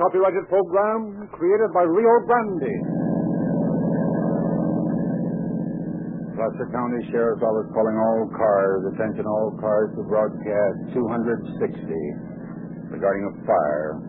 copyrighted 0.00 0.48
program 0.48 1.28
created 1.28 1.68
by 1.76 1.84
Rio 1.84 2.24
Grande. 2.24 2.72
Placer 6.40 6.72
County 6.72 7.04
Sheriff's 7.12 7.44
Office 7.44 7.68
calling 7.76 8.00
all 8.00 8.24
cars, 8.32 8.80
attention 8.96 9.28
all 9.28 9.52
cars 9.60 9.92
to 10.00 10.02
broadcast 10.08 10.96
260 10.96 11.84
regarding 12.88 13.28
a 13.28 13.32
fire. 13.44 14.00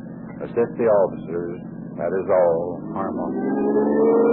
Assist 0.47 0.79
the 0.79 0.87
officers. 0.87 1.59
That 1.99 2.07
is 2.07 2.27
all. 2.31 2.79
Harmon. 2.95 4.31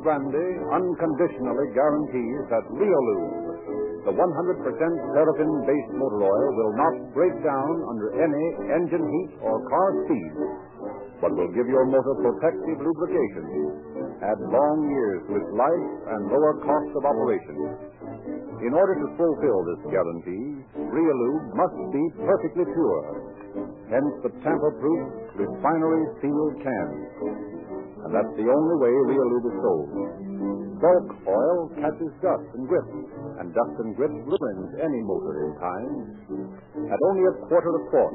Rio 0.00 0.72
unconditionally 0.72 1.68
guarantees 1.76 2.40
that 2.48 2.64
Riolube, 2.72 4.08
the 4.08 4.14
100% 4.16 4.16
paraffin-based 4.16 5.92
motor 6.00 6.22
oil, 6.24 6.48
will 6.56 6.74
not 6.80 6.94
break 7.12 7.34
down 7.44 7.74
under 7.92 8.16
any 8.16 8.46
engine 8.72 9.04
heat 9.04 9.32
or 9.44 9.60
car 9.68 9.88
speed, 10.08 10.32
but 11.20 11.36
will 11.36 11.52
give 11.52 11.68
your 11.68 11.84
motor 11.84 12.16
protective 12.24 12.80
lubrication, 12.80 13.44
add 14.24 14.40
long 14.48 14.78
years 14.88 15.20
to 15.28 15.32
its 15.36 15.50
life, 15.54 15.88
and 16.16 16.32
lower 16.32 16.56
cost 16.64 16.90
of 16.96 17.04
operation. 17.04 17.56
In 18.64 18.72
order 18.72 18.96
to 18.96 19.06
fulfill 19.20 19.60
this 19.68 19.92
guarantee, 19.92 20.56
Riolube 20.88 21.46
must 21.52 21.76
be 21.92 22.04
perfectly 22.24 22.64
pure, 22.64 23.04
hence 23.92 24.12
the 24.24 24.32
tamper-proof 24.40 25.36
refinery-sealed 25.36 26.56
can. 26.64 27.51
And 28.02 28.10
that's 28.10 28.34
the 28.34 28.46
only 28.50 28.76
way 28.82 28.90
Riolube 28.90 29.46
is 29.46 29.56
sold. 29.62 29.88
Bulk 30.82 31.08
oil 31.30 31.70
catches 31.78 32.10
dust 32.18 32.42
and 32.58 32.66
grit, 32.66 32.82
and 33.38 33.54
dust 33.54 33.74
and 33.78 33.94
grit 33.94 34.10
ruins 34.10 34.70
any 34.82 35.00
motor 35.06 35.46
in 35.46 35.50
time. 35.62 35.94
At 36.90 36.98
only 37.06 37.22
a 37.30 37.34
quarter 37.46 37.70
a 37.70 37.82
quart, 37.86 38.14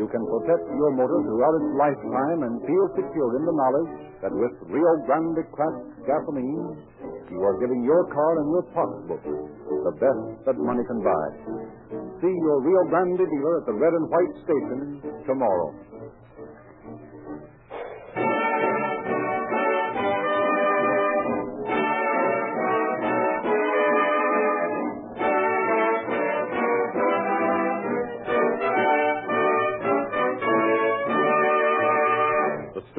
you 0.00 0.08
can 0.08 0.24
protect 0.24 0.64
your 0.72 0.96
motor 0.96 1.20
throughout 1.28 1.54
its 1.60 1.70
lifetime 1.76 2.40
and 2.48 2.64
feel 2.64 2.86
secure 2.96 3.30
in 3.36 3.44
the 3.44 3.52
knowledge 3.52 3.92
that 4.24 4.32
with 4.32 4.54
Rio 4.72 4.92
Grande 5.04 5.44
cracked 5.52 6.08
gasoline, 6.08 6.80
you 7.28 7.40
are 7.44 7.60
giving 7.60 7.84
your 7.84 8.08
car 8.08 8.32
and 8.40 8.48
your 8.48 8.64
pocketbook 8.72 9.20
the 9.20 9.94
best 10.00 10.22
that 10.48 10.56
money 10.56 10.84
can 10.88 11.04
buy. 11.04 11.26
See 12.24 12.32
your 12.32 12.64
Rio 12.64 12.82
Grande 12.88 13.28
dealer 13.28 13.60
at 13.60 13.66
the 13.68 13.76
red 13.76 13.92
and 13.92 14.08
white 14.08 14.34
station 14.48 14.80
tomorrow. 15.28 15.89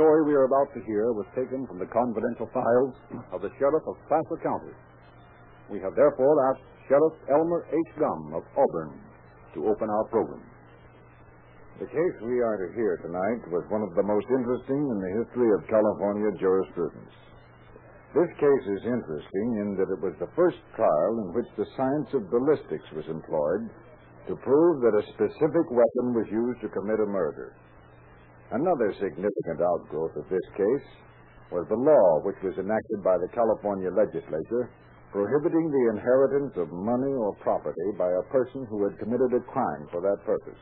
Story 0.02 0.26
we 0.26 0.34
are 0.34 0.50
about 0.50 0.66
to 0.74 0.82
hear 0.90 1.14
was 1.14 1.30
taken 1.38 1.62
from 1.70 1.78
the 1.78 1.86
confidential 1.86 2.50
files 2.50 2.98
of 3.30 3.38
the 3.46 3.54
Sheriff 3.62 3.86
of 3.86 3.94
Placer 4.10 4.42
County. 4.42 4.74
We 5.70 5.78
have 5.78 5.94
therefore 5.94 6.34
asked 6.50 6.66
Sheriff 6.90 7.14
Elmer 7.30 7.70
H. 7.70 7.92
Gum 8.02 8.34
of 8.34 8.42
Auburn 8.58 8.98
to 9.54 9.70
open 9.70 9.94
our 9.94 10.06
program. 10.10 10.42
The 11.78 11.86
case 11.86 12.18
we 12.26 12.42
are 12.42 12.58
to 12.66 12.74
hear 12.74 12.98
tonight 13.06 13.46
was 13.54 13.62
one 13.70 13.86
of 13.86 13.94
the 13.94 14.02
most 14.02 14.26
interesting 14.26 14.82
in 14.90 14.98
the 15.06 15.14
history 15.22 15.54
of 15.54 15.70
California 15.70 16.34
jurisprudence. 16.42 17.14
This 18.18 18.32
case 18.42 18.66
is 18.74 18.90
interesting 18.90 19.50
in 19.62 19.78
that 19.78 19.94
it 19.94 20.02
was 20.02 20.18
the 20.18 20.34
first 20.34 20.58
trial 20.74 21.30
in 21.30 21.38
which 21.38 21.50
the 21.62 21.70
science 21.78 22.10
of 22.18 22.34
ballistics 22.34 22.90
was 22.98 23.06
employed 23.06 23.70
to 24.26 24.34
prove 24.42 24.82
that 24.82 24.98
a 24.98 25.10
specific 25.14 25.70
weapon 25.70 26.18
was 26.18 26.26
used 26.34 26.58
to 26.66 26.74
commit 26.74 26.98
a 26.98 27.06
murder. 27.06 27.54
Another 28.52 28.92
significant 29.00 29.64
outgrowth 29.64 30.16
of 30.20 30.28
this 30.28 30.48
case 30.60 30.88
was 31.52 31.64
the 31.72 31.80
law 31.80 32.20
which 32.28 32.36
was 32.44 32.60
enacted 32.60 33.00
by 33.04 33.16
the 33.16 33.32
California 33.32 33.88
legislature 33.88 34.68
prohibiting 35.12 35.72
the 35.72 35.86
inheritance 35.96 36.56
of 36.56 36.72
money 36.72 37.12
or 37.16 37.36
property 37.44 37.92
by 38.00 38.08
a 38.08 38.28
person 38.32 38.68
who 38.68 38.84
had 38.88 39.00
committed 39.00 39.32
a 39.36 39.44
crime 39.52 39.88
for 39.92 40.00
that 40.00 40.20
purpose. 40.26 40.60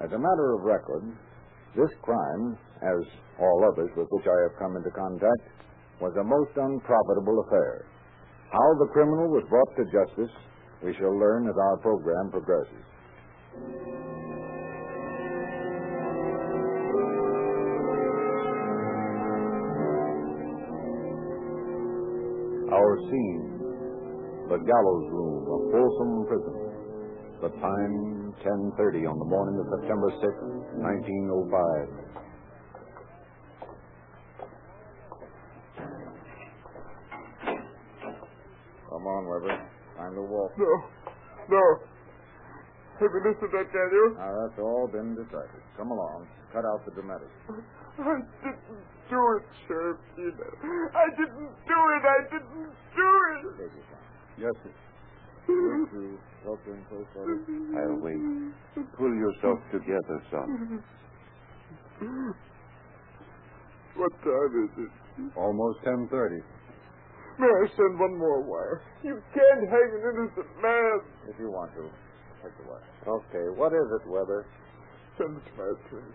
As 0.00 0.12
a 0.12 0.20
matter 0.20 0.56
of 0.56 0.64
record, 0.64 1.04
this 1.76 1.92
crime, 2.02 2.56
as 2.80 3.00
all 3.40 3.64
others 3.72 3.90
with 3.96 4.08
which 4.10 4.28
I 4.28 4.38
have 4.48 4.58
come 4.60 4.76
into 4.76 4.92
contact, 4.92 5.44
was 6.00 6.12
a 6.16 6.24
most 6.24 6.52
unprofitable 6.56 7.44
affair. 7.48 7.86
How 8.52 8.68
the 8.80 8.92
criminal 8.92 9.28
was 9.32 9.44
brought 9.48 9.72
to 9.76 9.84
justice, 9.88 10.34
we 10.84 10.94
shall 11.00 11.16
learn 11.18 11.48
as 11.48 11.56
our 11.56 11.76
program 11.78 12.30
progresses. 12.30 14.03
Our 22.74 22.98
scene, 23.06 23.44
the 24.50 24.58
gallows 24.58 25.06
room 25.14 25.46
of 25.46 25.60
Folsom 25.70 26.26
Prison. 26.26 26.58
The 27.40 27.50
time, 27.62 28.34
10.30 28.42 29.06
on 29.06 29.18
the 29.22 29.24
morning 29.30 29.62
of 29.62 29.66
September 29.78 30.10
6, 30.10 30.26
1905. 30.82 32.14
Come 38.90 39.06
on, 39.06 39.22
Weber. 39.26 39.54
Time 39.96 40.14
to 40.14 40.22
walk. 40.22 40.50
No. 40.58 40.72
No. 41.50 41.62
Have 43.00 43.10
you 43.10 43.22
listened, 43.26 43.50
I 43.54 43.64
tell 43.70 43.90
you? 43.90 44.14
Now, 44.18 44.32
that's 44.46 44.58
all 44.58 44.88
been 44.90 45.14
decided. 45.14 45.62
Come 45.76 45.90
along. 45.90 46.26
Cut 46.52 46.64
out 46.64 46.84
the 46.86 46.92
dramatics. 46.92 47.30
I 47.98 48.02
didn't 48.02 48.26
do 49.10 49.20
it, 49.36 49.44
Sheriff 49.66 49.98
Tina. 50.16 50.48
I 50.94 51.06
didn't 51.16 51.52
do 51.66 51.78
it. 51.94 52.02
I 52.04 52.20
didn't 52.30 52.72
do 52.96 53.10
it. 53.32 53.70
Yes, 54.38 54.54
sir. 54.62 54.72
Wish 55.46 55.90
to 55.92 56.18
help 56.44 56.64
him 56.64 56.80
close, 56.88 57.04
Weber? 57.14 57.36
I'll 57.76 58.00
wait. 58.00 58.20
Pull 58.96 59.12
yourself 59.14 59.58
together, 59.72 60.22
son. 60.30 60.82
What 63.96 64.12
time 64.24 64.52
is 64.64 64.72
it? 64.88 64.92
Almost 65.36 65.78
10.30. 65.84 66.42
May 67.38 67.46
I 67.46 67.66
send 67.76 67.98
one 67.98 68.18
more 68.18 68.42
wire? 68.42 68.80
You 69.02 69.20
can't 69.34 69.68
hang 69.68 69.90
an 69.94 70.02
innocent 70.14 70.50
man. 70.62 71.00
If 71.28 71.38
you 71.38 71.50
want 71.50 71.70
to. 71.74 71.90
Take 72.42 72.56
the 72.58 72.70
wire. 72.70 72.82
Okay, 73.06 73.46
what 73.58 73.72
is 73.72 73.86
it, 74.00 74.08
Weber? 74.08 74.46
Send 75.18 75.36
it 75.36 75.44
to 75.44 75.52
my 75.58 75.68
attorney. 75.76 76.14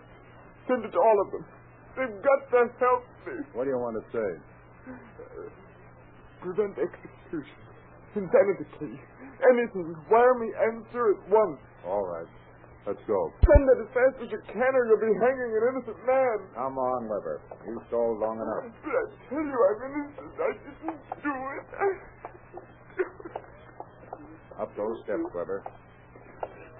Send 0.66 0.84
it 0.84 0.90
to 0.92 0.98
all 0.98 1.18
of 1.26 1.32
them. 1.32 1.44
They've 2.00 2.22
got 2.24 2.40
to 2.48 2.60
help 2.80 3.04
me. 3.28 3.44
What 3.52 3.68
do 3.68 3.76
you 3.76 3.76
want 3.76 4.00
to 4.00 4.04
say? 4.08 4.30
Uh, 4.88 5.52
prevent 6.40 6.72
execution. 6.80 7.60
Insanity 8.16 8.64
plea. 8.80 8.96
Anything. 9.52 9.92
Wire 10.08 10.32
me 10.40 10.48
answer 10.64 11.12
at 11.12 11.20
once. 11.28 11.60
All 11.84 12.08
right. 12.08 12.24
Let's 12.88 13.04
go. 13.04 13.28
Send 13.44 13.68
it 13.68 13.84
as 13.84 13.90
fast 13.92 14.16
as 14.24 14.32
you 14.32 14.40
can 14.48 14.72
or 14.72 14.88
you'll 14.88 15.04
be 15.04 15.12
hanging 15.20 15.52
an 15.52 15.62
innocent 15.76 16.00
man. 16.08 16.36
Come 16.56 16.80
on, 16.80 17.04
Weber. 17.04 17.44
You 17.68 17.76
stalled 17.92 18.16
long 18.16 18.40
enough. 18.40 18.72
But 18.80 18.96
I 18.96 19.04
tell 19.28 19.44
you 19.44 19.58
I'm 19.60 19.80
innocent. 19.84 20.32
I 20.40 20.56
didn't 20.56 21.04
do 21.20 21.34
it. 21.36 21.68
Up 24.56 24.72
those 24.76 24.96
steps, 25.04 25.28
Weber. 25.36 25.60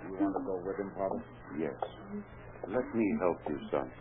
You 0.09 0.17
want 0.17 0.33
to 0.33 0.43
go 0.49 0.56
with 0.65 0.81
him, 0.81 0.91
Father? 0.97 1.21
Yes. 1.61 1.77
Let 2.73 2.89
me 2.97 3.05
help 3.21 3.37
you, 3.49 3.61
son. 3.71 3.93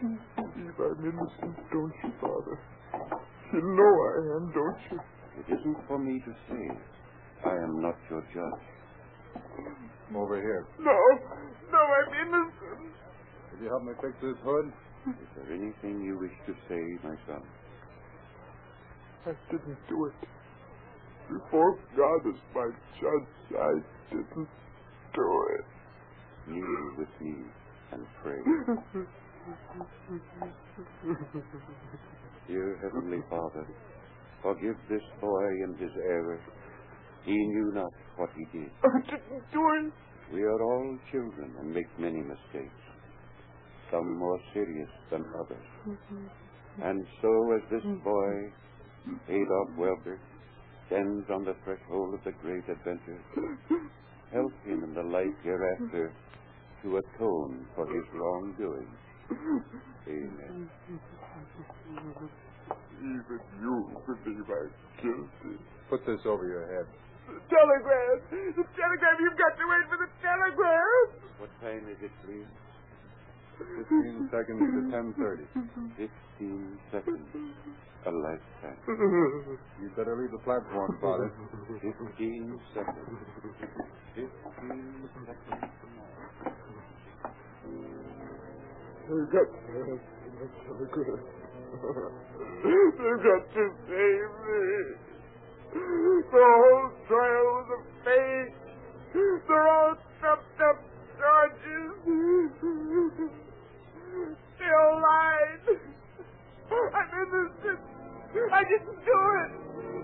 Believe 0.00 0.80
I'm 0.80 1.04
innocent, 1.04 1.56
don't 1.70 1.92
you, 2.02 2.12
Father? 2.20 2.56
You 3.52 3.60
know 3.60 3.92
I 4.00 4.16
am, 4.36 4.52
don't 4.54 4.80
you? 4.90 4.98
It 5.40 5.60
isn't 5.60 5.76
for 5.86 5.98
me 5.98 6.20
to 6.24 6.32
say. 6.48 6.64
I 7.44 7.52
am 7.52 7.82
not 7.82 7.96
your 8.08 8.22
judge. 8.32 8.64
Come 10.08 10.16
over 10.16 10.36
here. 10.36 10.66
No, 10.78 10.96
no, 11.70 11.78
I'm 11.78 12.12
innocent. 12.26 12.92
Will 13.52 13.62
you 13.62 13.68
help 13.68 13.82
me 13.84 13.92
fix 14.00 14.14
this 14.22 14.36
hood? 14.42 14.72
Is 15.08 15.28
there 15.36 15.52
anything 15.52 16.02
you 16.02 16.18
wish 16.18 16.32
to 16.46 16.54
say, 16.68 16.80
my 17.04 17.16
son? 17.26 17.42
I 19.26 19.32
didn't 19.50 19.78
do 19.88 20.06
it. 20.06 20.28
Before 21.28 21.78
God 21.96 22.26
is 22.28 22.40
my 22.54 22.70
judge, 23.00 23.58
I 23.58 23.72
didn't 24.10 24.48
do 25.14 25.46
it. 25.58 25.64
Kneel 26.48 26.96
with 26.98 27.20
me 27.20 27.34
and 27.92 28.06
pray. 28.22 28.40
Dear 32.46 32.78
Heavenly 32.82 33.22
Father, 33.30 33.66
forgive 34.42 34.76
this 34.88 35.02
boy 35.20 35.46
and 35.64 35.78
his 35.78 35.90
error. 35.96 36.40
He 37.24 37.32
knew 37.32 37.72
not 37.74 37.92
what 38.16 38.30
he 38.36 38.44
did. 38.58 38.70
Oh, 38.84 38.88
Do 39.52 39.60
it. 39.86 39.92
We 40.32 40.42
are 40.42 40.62
all 40.62 40.98
children 41.10 41.54
and 41.58 41.74
make 41.74 41.88
many 41.98 42.22
mistakes, 42.22 42.80
some 43.90 44.16
more 44.18 44.38
serious 44.54 44.88
than 45.10 45.24
others. 45.38 45.66
Mm-hmm. 45.88 46.26
And 46.82 47.04
so, 47.20 47.52
as 47.56 47.62
this 47.70 47.82
mm-hmm. 47.82 48.04
boy, 48.04 48.52
Adolf 49.28 49.70
Weber, 49.76 50.20
stands 50.86 51.28
on 51.30 51.44
the 51.44 51.54
threshold 51.64 52.14
of 52.14 52.22
the 52.24 52.30
great 52.42 52.68
adventure, 52.68 53.20
help 54.32 54.52
him 54.64 54.84
in 54.84 54.94
the 54.94 55.02
life 55.02 55.34
hereafter 55.42 56.12
to 56.82 56.96
atone 56.96 57.66
for 57.74 57.86
his 57.86 58.04
wrongdoing. 58.14 58.86
Amen. 59.30 60.70
Even 63.00 63.40
you 63.62 63.84
believe 64.06 64.48
I'm 64.50 64.70
guilty. 65.02 65.56
Put 65.88 66.04
this 66.06 66.20
over 66.26 66.46
your 66.46 66.66
head. 66.66 66.86
Telegram! 67.48 68.20
The 68.30 68.64
telegram! 68.74 69.16
You've 69.22 69.38
got 69.38 69.54
to 69.54 69.64
wait 69.70 69.84
for 69.88 69.98
the 70.02 70.10
telegram! 70.18 71.14
What 71.38 71.50
time 71.62 71.86
is 71.88 71.98
it, 72.02 72.10
please? 72.26 72.50
Fifteen 73.60 74.28
seconds 74.32 74.60
to 74.60 74.90
ten 74.90 75.14
thirty. 75.18 75.44
Fifteen 75.96 76.78
seconds. 76.90 77.28
A 78.06 78.10
lifetime. 78.10 78.78
You'd 79.80 79.94
better 79.94 80.16
leave 80.16 80.32
the 80.32 80.38
platform, 80.42 80.96
Father. 81.00 81.30
Fifteen 81.80 82.58
seconds. 82.74 83.20
Fifteen 84.16 85.08
seconds. 85.26 85.70
They've 89.10 89.26
got 89.26 89.42
to 89.42 89.58
telegram. 90.70 91.18
They've 92.62 93.22
got 93.26 93.42
to 93.42 93.64
save 93.90 94.30
me. 94.46 94.62
The 96.30 96.46
whole 96.46 96.86
trial 97.10 97.46
was 97.50 97.68
a 97.74 97.80
fake. 98.06 98.54
They're 99.12 99.66
all 99.66 99.98
trumped 100.20 100.60
up 100.62 100.78
charges. 101.18 101.90
They 104.60 104.70
all 104.78 104.94
lied. 105.02 105.66
I'm 106.70 107.10
innocent. 107.10 107.82
I 108.46 108.62
didn't 108.62 108.94
do 108.94 109.18
it. 109.42 109.50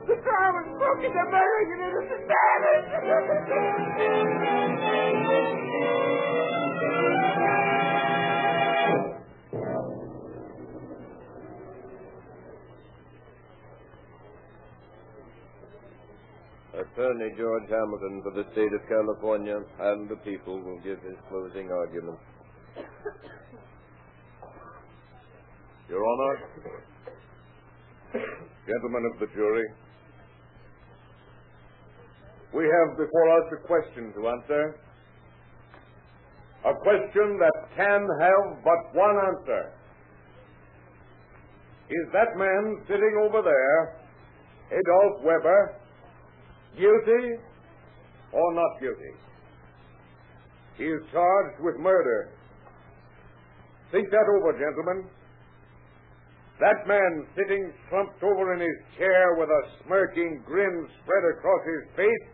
The 0.09 0.17
trial 0.19 0.51
was 0.51 0.67
broken. 0.83 1.15
They're 1.15 1.31
murdering 1.31 1.71
an 1.79 1.81
innocent 1.95 2.27
Attorney 16.97 17.29
George 17.37 17.69
Hamilton 17.69 18.23
for 18.25 18.33
the 18.33 18.49
state 18.53 18.73
of 18.73 18.81
California 18.89 19.61
and 19.81 20.09
the 20.09 20.17
people 20.25 20.57
will 20.63 20.81
give 20.81 20.97
his 21.05 21.17
closing 21.29 21.71
argument. 21.71 22.17
Your 25.91 26.01
Honor, 26.01 26.41
gentlemen 28.65 29.13
of 29.13 29.21
the 29.21 29.27
jury, 29.35 29.69
we 32.55 32.65
have 32.65 32.97
before 32.97 33.29
us 33.41 33.53
a 33.53 33.67
question 33.67 34.15
to 34.17 34.29
answer. 34.29 34.81
A 36.65 36.73
question 36.81 37.39
that 37.39 37.77
can 37.77 38.09
have 38.21 38.65
but 38.65 38.95
one 38.95 39.17
answer. 39.37 39.71
Is 41.91 42.09
that 42.15 42.39
man 42.39 42.81
sitting 42.89 43.21
over 43.23 43.43
there, 43.43 44.01
Adolf 44.73 45.23
Weber, 45.23 45.77
guilty 46.77 47.41
or 48.33 48.55
not 48.55 48.81
guilty? 48.81 49.15
He 50.77 50.85
is 50.85 51.01
charged 51.13 51.61
with 51.61 51.77
murder. 51.81 52.31
Think 53.93 54.11
that 54.11 54.29
over, 54.29 54.53
gentlemen. 54.53 55.09
That 56.61 56.87
man 56.89 57.27
sitting 57.37 57.73
slumped 57.89 58.23
over 58.23 58.55
in 58.55 58.61
his 58.61 58.79
chair 58.97 59.37
with 59.37 59.49
a 59.49 59.63
smirking 59.85 60.43
grin 60.47 60.89
spread 61.03 61.25
across 61.37 61.63
his 61.69 61.85
face 61.97 62.27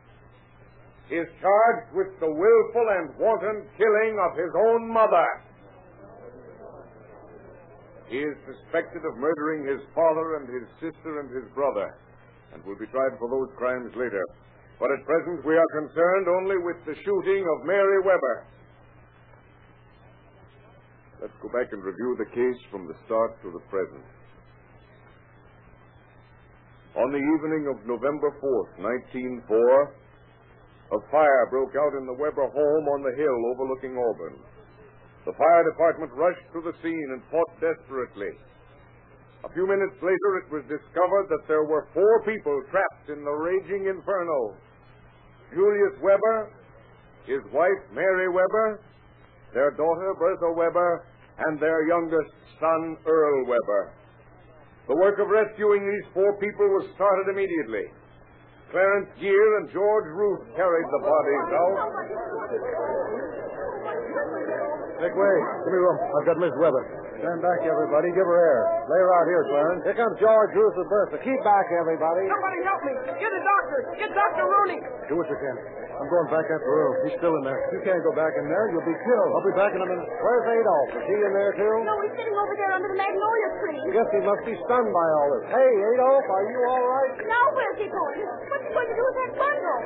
is 1.11 1.27
charged 1.43 1.91
with 1.95 2.07
the 2.21 2.31
willful 2.31 2.87
and 2.99 3.19
wanton 3.19 3.67
killing 3.77 4.15
of 4.23 4.39
his 4.39 4.51
own 4.55 4.89
mother. 4.93 5.27
He 8.09 8.19
is 8.19 8.37
suspected 8.47 9.03
of 9.05 9.17
murdering 9.19 9.67
his 9.67 9.83
father 9.95 10.37
and 10.37 10.47
his 10.49 10.69
sister 10.79 11.21
and 11.21 11.31
his 11.35 11.51
brother 11.55 11.95
and 12.53 12.65
will 12.65 12.79
be 12.79 12.89
tried 12.93 13.17
for 13.19 13.29
those 13.29 13.51
crimes 13.57 13.91
later. 13.97 14.23
But 14.79 14.93
at 14.93 15.05
present 15.05 15.45
we 15.45 15.57
are 15.57 15.71
concerned 15.79 16.27
only 16.29 16.59
with 16.63 16.79
the 16.85 16.97
shooting 16.97 17.43
of 17.43 17.67
Mary 17.67 18.01
Weber. 18.05 18.37
Let's 21.23 21.39
go 21.41 21.49
back 21.55 21.71
and 21.71 21.83
review 21.85 22.19
the 22.19 22.31
case 22.35 22.61
from 22.71 22.89
the 22.89 22.99
start 23.07 23.39
to 23.43 23.53
the 23.55 23.63
present. 23.71 24.03
On 26.99 27.09
the 27.09 27.23
evening 27.23 27.73
of 27.73 27.87
November 27.87 28.35
4th, 28.43 28.73
1904, 29.49 30.03
a 30.93 31.01
fire 31.09 31.47
broke 31.49 31.73
out 31.73 31.97
in 31.97 32.05
the 32.05 32.19
Weber 32.21 32.53
home 32.53 32.87
on 32.93 33.01
the 33.01 33.15
hill 33.17 33.39
overlooking 33.55 33.97
Auburn. 33.97 34.37
The 35.25 35.33
fire 35.33 35.65
department 35.71 36.13
rushed 36.13 36.45
to 36.53 36.61
the 36.61 36.75
scene 36.83 37.09
and 37.15 37.23
fought 37.31 37.53
desperately. 37.63 38.35
A 39.43 39.51
few 39.51 39.67
minutes 39.67 39.99
later, 39.99 40.31
it 40.39 40.49
was 40.55 40.63
discovered 40.71 41.27
that 41.29 41.43
there 41.49 41.65
were 41.67 41.89
four 41.93 42.23
people 42.23 42.63
trapped 42.71 43.11
in 43.11 43.25
the 43.25 43.37
raging 43.43 43.91
inferno. 43.91 44.55
Julius 45.51 45.99
Weber, 45.99 46.55
his 47.27 47.43
wife 47.53 47.83
Mary 47.93 48.31
Weber, 48.31 48.81
their 49.53 49.71
daughter 49.73 50.15
Bertha 50.19 50.53
Weber, 50.55 51.05
and 51.47 51.59
their 51.59 51.87
youngest 51.89 52.33
son 52.61 52.97
Earl 53.05 53.47
Weber. 53.47 53.93
The 54.89 54.97
work 54.97 55.19
of 55.19 55.29
rescuing 55.29 55.83
these 55.91 56.07
four 56.15 56.39
people 56.39 56.67
was 56.79 56.87
started 56.95 57.31
immediately. 57.31 57.91
Clarence 58.71 59.11
Gear 59.21 59.59
and 59.59 59.71
George 59.71 60.09
Ruth 60.17 60.49
carried 60.57 60.87
the 60.87 61.03
bodies 61.03 61.49
out. 61.53 61.77
Make 65.03 65.13
way. 65.13 65.35
Give 65.67 65.73
me 65.75 65.81
room. 65.83 65.99
I've 65.99 66.27
got 66.27 66.39
Miss 66.39 66.55
Weber. 66.57 67.02
Stand 67.23 67.39
back, 67.39 67.63
everybody. 67.63 68.11
Give 68.19 68.27
her 68.27 68.35
air. 68.35 68.63
Lay 68.91 68.99
her 68.99 69.11
out 69.15 69.27
here, 69.31 69.43
Clarence. 69.47 69.83
Here 69.87 69.95
comes 69.95 70.19
George, 70.19 70.51
Ruth, 70.59 70.75
and 70.75 70.91
Bertha. 70.91 71.23
Keep 71.23 71.41
back, 71.47 71.71
everybody. 71.71 72.27
Somebody 72.27 72.59
help 72.67 72.83
me. 72.83 72.93
Get 73.15 73.31
a 73.31 73.43
doctor. 73.47 73.79
Get 73.95 74.11
Dr. 74.11 74.43
Rooney. 74.51 74.83
Do 75.07 75.15
what 75.23 75.31
you 75.31 75.39
can. 75.39 75.55
I'm 76.03 76.11
going 76.11 76.27
back 76.35 76.51
up 76.51 76.59
the 76.59 76.67
Earl. 76.67 76.93
He's 77.07 77.15
still 77.23 77.31
in 77.39 77.47
there. 77.47 77.63
You 77.71 77.79
can't 77.87 78.03
go 78.03 78.11
back 78.19 78.35
in 78.35 78.51
there. 78.51 78.75
You'll 78.75 78.83
be 78.83 78.99
killed. 79.07 79.31
I'll 79.39 79.47
be 79.47 79.55
back 79.55 79.71
in 79.71 79.81
a 79.81 79.87
minute. 79.87 80.09
Where's 80.19 80.47
Adolf? 80.51 80.89
Is 80.99 81.05
he 81.07 81.17
in 81.23 81.31
there, 81.31 81.55
too? 81.55 81.75
No, 81.87 81.95
he's 82.03 82.15
sitting 82.19 82.35
over 82.35 82.55
there 82.59 82.75
under 82.75 82.91
the 82.91 82.99
magnolia 82.99 83.49
tree. 83.63 83.79
I 83.79 83.91
Guess 84.03 84.09
he 84.19 84.21
must 84.27 84.43
be 84.43 84.59
stunned 84.67 84.91
by 84.91 85.07
all 85.23 85.29
this. 85.39 85.47
Hey, 85.47 85.71
Adolf, 85.95 86.27
are 86.27 86.47
you 86.51 86.59
all 86.75 86.85
right? 86.91 87.13
Now 87.23 87.45
where's 87.55 87.79
he 87.79 87.87
going? 87.87 88.19
What's 88.51 88.67
he 88.67 88.71
going 88.75 88.89
to 88.91 88.97
do 88.99 89.05
with 89.07 89.17
that 89.23 89.33
bundle? 89.39 89.79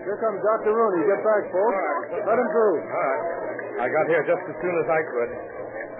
Here 0.00 0.16
comes 0.16 0.40
Dr. 0.40 0.72
Rooney. 0.72 1.04
Get 1.12 1.20
back, 1.28 1.44
folks. 1.52 2.24
Let 2.24 2.36
him 2.40 2.48
through. 2.56 2.76
All 2.88 3.04
right. 3.04 3.84
I 3.84 3.86
got 3.92 4.08
here 4.08 4.24
just 4.24 4.44
as 4.48 4.56
soon 4.64 4.72
as 4.80 4.88
I 4.88 5.00
could. 5.12 5.30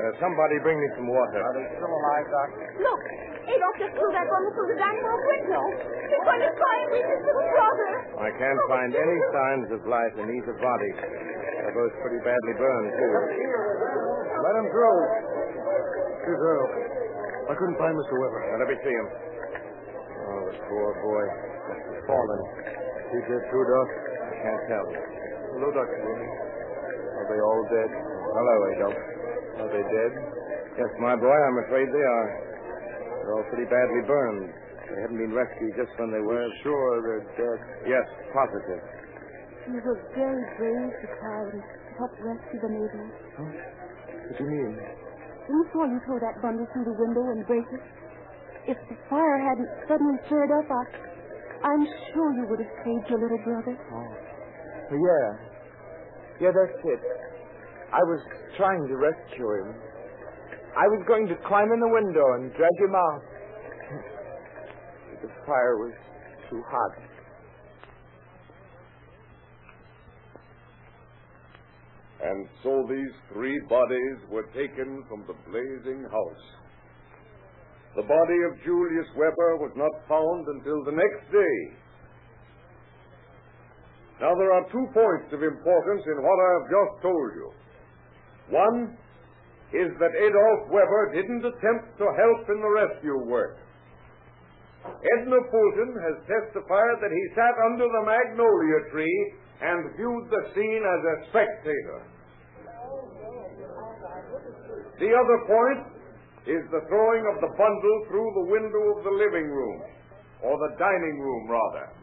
Uh, 0.00 0.16
somebody 0.16 0.56
bring 0.64 0.80
me 0.80 0.88
some 0.96 1.12
water. 1.12 1.44
Are 1.44 1.52
they 1.60 1.66
still 1.76 1.92
alive, 1.92 2.26
Doctor? 2.32 2.64
Look, 2.80 3.00
Adolf 3.52 3.74
just 3.76 3.92
threw 4.00 4.08
that 4.16 4.24
bundle 4.32 4.52
through 4.56 4.72
the 4.72 4.78
dynamo 4.80 5.12
window. 5.28 5.62
He's 6.08 6.24
going 6.24 6.40
to 6.40 6.52
try 6.56 6.74
and 6.80 6.88
reach 6.96 7.10
his 7.10 7.22
little 7.28 7.48
brother. 7.52 7.88
I 8.24 8.30
can't 8.32 8.62
find 8.64 8.90
any 8.96 9.18
signs 9.36 9.68
of 9.76 9.80
life 9.84 10.14
in 10.16 10.26
either 10.32 10.56
body. 10.56 10.92
They're 10.96 11.76
both 11.76 11.92
pretty 12.00 12.20
badly 12.24 12.54
burned, 12.56 12.90
too. 12.96 13.12
Let 14.40 14.54
him 14.56 14.66
through. 14.72 15.00
Here's 16.24 16.42
Earl. 16.48 16.68
I 17.50 17.54
couldn't 17.60 17.76
find 17.76 17.92
Mr. 17.92 18.14
Weber. 18.16 18.40
Now, 18.40 18.56
let 18.64 18.68
me 18.72 18.78
see 18.80 18.94
him. 18.96 19.08
Oh, 19.10 20.40
the 20.48 20.54
poor 20.64 20.88
boy. 21.04 21.24
He's 21.92 22.04
fallen. 22.08 22.40
He's 23.12 23.24
dead 23.28 23.42
too, 23.52 23.62
Doc. 23.68 23.88
I 23.90 24.34
can't 24.48 24.62
tell. 24.70 24.86
Hello, 25.60 25.68
Dr. 25.76 25.98
Rooney. 26.08 26.30
Are 27.20 27.26
they 27.28 27.40
all 27.42 27.62
dead? 27.68 27.90
Hello, 27.90 28.56
Adolf. 28.72 28.98
Are 29.90 29.98
they 29.98 30.14
dead? 30.14 30.14
Yes, 30.78 30.90
my 31.02 31.16
boy, 31.18 31.34
I'm 31.34 31.58
afraid 31.66 31.88
they 31.90 32.06
are. 32.06 32.28
They're 33.26 33.34
all 33.34 33.46
pretty 33.50 33.66
badly 33.66 34.02
burned. 34.06 34.54
They 34.86 35.02
haven't 35.02 35.18
been 35.18 35.34
rescued 35.34 35.74
just 35.76 35.90
when 35.98 36.10
they 36.10 36.22
were. 36.22 36.46
Sure 36.62 36.86
they're 37.02 37.26
dead. 37.34 37.58
Yes, 37.90 38.06
positive. 38.34 38.82
You 39.66 39.78
were 39.82 39.98
very 40.14 40.44
brave 40.58 40.92
to 40.94 41.06
try 41.20 41.38
and 41.52 41.62
help 41.98 42.12
rescue 42.22 42.60
them, 42.62 42.74
Adolf. 42.74 43.12
What 43.38 44.38
do 44.38 44.44
you 44.44 44.50
mean? 44.50 44.74
We 45.50 45.58
saw 45.74 45.84
you 45.86 45.98
throw 46.06 46.18
that 46.22 46.38
bundle 46.42 46.66
through 46.72 46.86
the 46.86 46.94
window 46.98 47.22
and 47.34 47.46
break 47.46 47.66
it. 47.74 47.82
If 48.70 48.78
the 48.88 48.96
fire 49.10 49.38
hadn't 49.42 49.70
suddenly 49.90 50.18
flared 50.30 50.50
up, 50.54 50.70
I, 50.70 50.82
I'm 51.66 51.84
sure 52.14 52.28
you 52.38 52.46
would 52.46 52.62
have 52.62 52.74
saved 52.86 53.10
your 53.10 53.18
little 53.18 53.42
brother. 53.42 53.74
Oh. 53.74 54.10
Yeah. 54.94 55.28
Yeah, 56.40 56.52
that's 56.54 56.78
it. 56.78 57.00
I 57.92 58.02
was 58.06 58.20
trying 58.56 58.86
to 58.86 58.96
rescue 58.96 59.50
him. 59.62 59.74
I 60.78 60.86
was 60.86 61.02
going 61.08 61.26
to 61.26 61.34
climb 61.48 61.72
in 61.72 61.80
the 61.80 61.90
window 61.90 62.26
and 62.38 62.54
drag 62.54 62.76
him 62.78 62.94
out. 62.94 63.22
the 65.22 65.28
fire 65.44 65.76
was 65.78 65.94
too 66.48 66.62
hot. 66.70 67.10
And 72.22 72.46
so 72.62 72.86
these 72.88 73.14
three 73.32 73.58
bodies 73.68 74.18
were 74.30 74.46
taken 74.54 75.02
from 75.08 75.24
the 75.26 75.34
blazing 75.50 76.04
house. 76.04 76.44
The 77.96 78.06
body 78.06 78.38
of 78.46 78.62
Julius 78.62 79.08
Weber 79.16 79.58
was 79.58 79.72
not 79.74 79.90
found 80.06 80.46
until 80.46 80.84
the 80.84 80.94
next 80.94 81.26
day. 81.32 81.56
Now, 84.20 84.36
there 84.36 84.52
are 84.52 84.62
two 84.70 84.86
points 84.92 85.32
of 85.32 85.42
importance 85.42 86.04
in 86.06 86.22
what 86.22 86.38
I 86.38 86.48
have 86.60 86.66
just 86.70 87.02
told 87.02 87.30
you. 87.34 87.50
One 88.50 88.98
is 89.72 89.94
that 90.02 90.12
Adolf 90.14 90.70
Weber 90.70 91.14
didn't 91.14 91.46
attempt 91.46 91.94
to 91.98 92.06
help 92.10 92.42
in 92.50 92.58
the 92.58 92.72
rescue 92.74 93.18
work. 93.30 93.58
Edna 94.84 95.38
Fulton 95.50 95.92
has 96.02 96.16
testified 96.26 96.96
that 96.98 97.12
he 97.12 97.24
sat 97.36 97.54
under 97.70 97.86
the 97.86 98.02
magnolia 98.02 98.80
tree 98.90 99.20
and 99.62 99.94
viewed 99.94 100.26
the 100.30 100.42
scene 100.54 100.82
as 100.82 101.02
a 101.04 101.16
spectator. 101.30 102.00
The 104.98 105.12
other 105.14 105.38
point 105.46 105.80
is 106.48 106.64
the 106.72 106.82
throwing 106.88 107.24
of 107.28 107.40
the 107.40 107.52
bundle 107.56 107.96
through 108.08 108.30
the 108.34 108.46
window 108.50 108.84
of 108.96 109.04
the 109.04 109.14
living 109.14 109.48
room, 109.48 109.80
or 110.42 110.56
the 110.56 110.76
dining 110.76 111.20
room, 111.20 111.48
rather. 111.48 111.99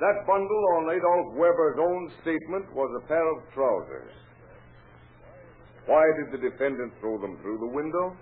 That 0.00 0.26
bundle, 0.26 0.62
on 0.76 0.92
Adolf 0.92 1.40
Weber's 1.40 1.80
own 1.80 2.12
statement, 2.20 2.68
was 2.76 2.92
a 3.00 3.08
pair 3.08 3.24
of 3.24 3.48
trousers. 3.54 4.12
Why 5.86 6.04
did 6.20 6.36
the 6.36 6.50
defendant 6.50 6.92
throw 7.00 7.16
them 7.16 7.38
through 7.40 7.58
the 7.58 7.72
window? 7.72 8.16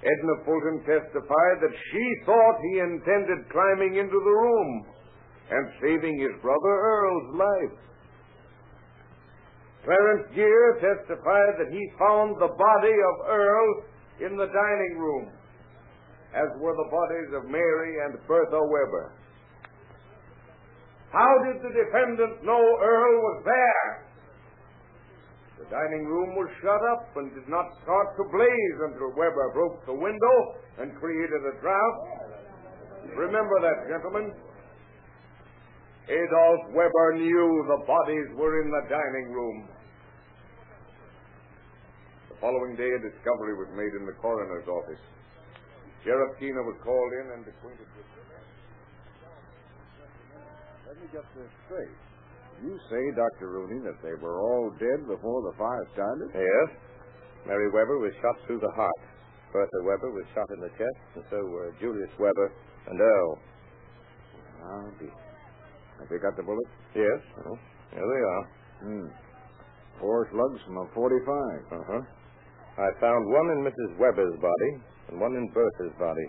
Edna 0.00 0.34
Fulton 0.44 0.80
testified 0.86 1.56
that 1.60 1.76
she 1.92 2.04
thought 2.24 2.56
he 2.62 2.78
intended 2.80 3.50
climbing 3.50 3.96
into 3.96 4.16
the 4.16 4.36
room 4.40 4.86
and 5.50 5.72
saving 5.82 6.20
his 6.20 6.40
brother 6.40 6.74
Earl's 6.80 7.36
life. 7.36 7.78
Clarence 9.84 10.26
Gear 10.34 10.80
testified 10.82 11.54
that 11.58 11.70
he 11.70 11.92
found 11.98 12.36
the 12.36 12.50
body 12.56 12.96
of 12.96 13.14
Earl 13.28 13.68
in 14.20 14.36
the 14.36 14.46
dining 14.48 14.94
room, 14.98 15.30
as 16.34 16.48
were 16.60 16.74
the 16.74 16.90
bodies 16.90 17.30
of 17.36 17.50
Mary 17.50 17.94
and 18.04 18.18
Bertha 18.26 18.60
Weber. 18.62 19.12
How 21.12 21.32
did 21.46 21.62
the 21.62 21.72
defendant 21.72 22.44
know 22.44 22.62
Earl 22.82 23.14
was 23.22 23.38
there? 23.44 24.06
The 25.58 25.66
dining 25.70 26.04
room 26.04 26.36
was 26.36 26.50
shut 26.60 26.82
up 26.92 27.16
and 27.16 27.32
did 27.32 27.48
not 27.48 27.66
start 27.82 28.16
to 28.18 28.24
blaze 28.28 28.78
until 28.92 29.16
Weber 29.16 29.50
broke 29.54 29.86
the 29.86 29.94
window 29.94 30.36
and 30.78 30.94
created 31.00 31.42
a 31.46 31.54
draught. 31.62 31.98
Remember 33.16 33.56
that, 33.62 33.88
gentlemen. 33.88 34.34
Adolf 36.06 36.60
Weber 36.70 37.18
knew 37.18 37.64
the 37.66 37.82
bodies 37.86 38.28
were 38.36 38.62
in 38.62 38.70
the 38.70 38.84
dining 38.90 39.32
room. 39.32 39.68
The 42.30 42.36
following 42.38 42.76
day, 42.76 42.86
a 42.86 43.00
discovery 43.00 43.58
was 43.58 43.66
made 43.74 43.94
in 43.98 44.06
the 44.06 44.14
coroner's 44.20 44.68
office. 44.68 45.02
Sheriff 46.04 46.38
Keener 46.38 46.62
was 46.62 46.76
called 46.84 47.12
in 47.24 47.26
and 47.32 47.42
acquainted 47.42 47.90
with. 47.96 48.25
Let 50.86 50.96
me 51.02 51.06
get 51.10 51.26
this 51.34 51.50
straight. 51.66 51.98
You 52.62 52.78
say, 52.88 53.02
Dr. 53.18 53.52
Rooney, 53.52 53.82
that 53.84 53.98
they 54.00 54.14
were 54.22 54.40
all 54.40 54.70
dead 54.78 55.04
before 55.04 55.42
the 55.44 55.54
fire 55.58 55.86
started? 55.92 56.30
Yes. 56.32 56.68
Mary 57.44 57.68
Weber 57.74 57.98
was 57.98 58.14
shot 58.22 58.38
through 58.46 58.60
the 58.62 58.70
heart. 58.72 59.02
Bertha 59.52 59.80
Weber 59.82 60.10
was 60.14 60.24
shot 60.34 60.48
in 60.54 60.60
the 60.62 60.72
chest, 60.78 61.00
and 61.16 61.24
so 61.30 61.36
were 61.50 61.74
Julius 61.80 62.10
Weber 62.18 62.48
and 62.88 63.00
Earl. 63.00 63.38
I'll 64.62 64.94
be. 64.98 65.10
Have 66.00 66.08
they 66.08 66.18
got 66.18 66.36
the 66.36 66.42
bullets? 66.42 66.70
Yes. 66.94 67.20
Well, 67.44 67.58
here 67.92 68.06
they 68.06 68.22
are. 68.24 68.44
Hmm. 68.82 69.08
Four 70.00 70.28
slugs 70.30 70.60
from 70.66 70.76
a 70.78 70.86
45. 70.94 71.02
Uh-huh. 71.72 72.02
I 72.76 72.88
found 73.00 73.22
one 73.32 73.48
in 73.56 73.64
Mrs. 73.64 73.98
Weber's 73.98 74.36
body 74.40 74.72
and 75.08 75.20
one 75.20 75.34
in 75.34 75.48
Bertha's 75.50 75.96
body. 75.98 76.28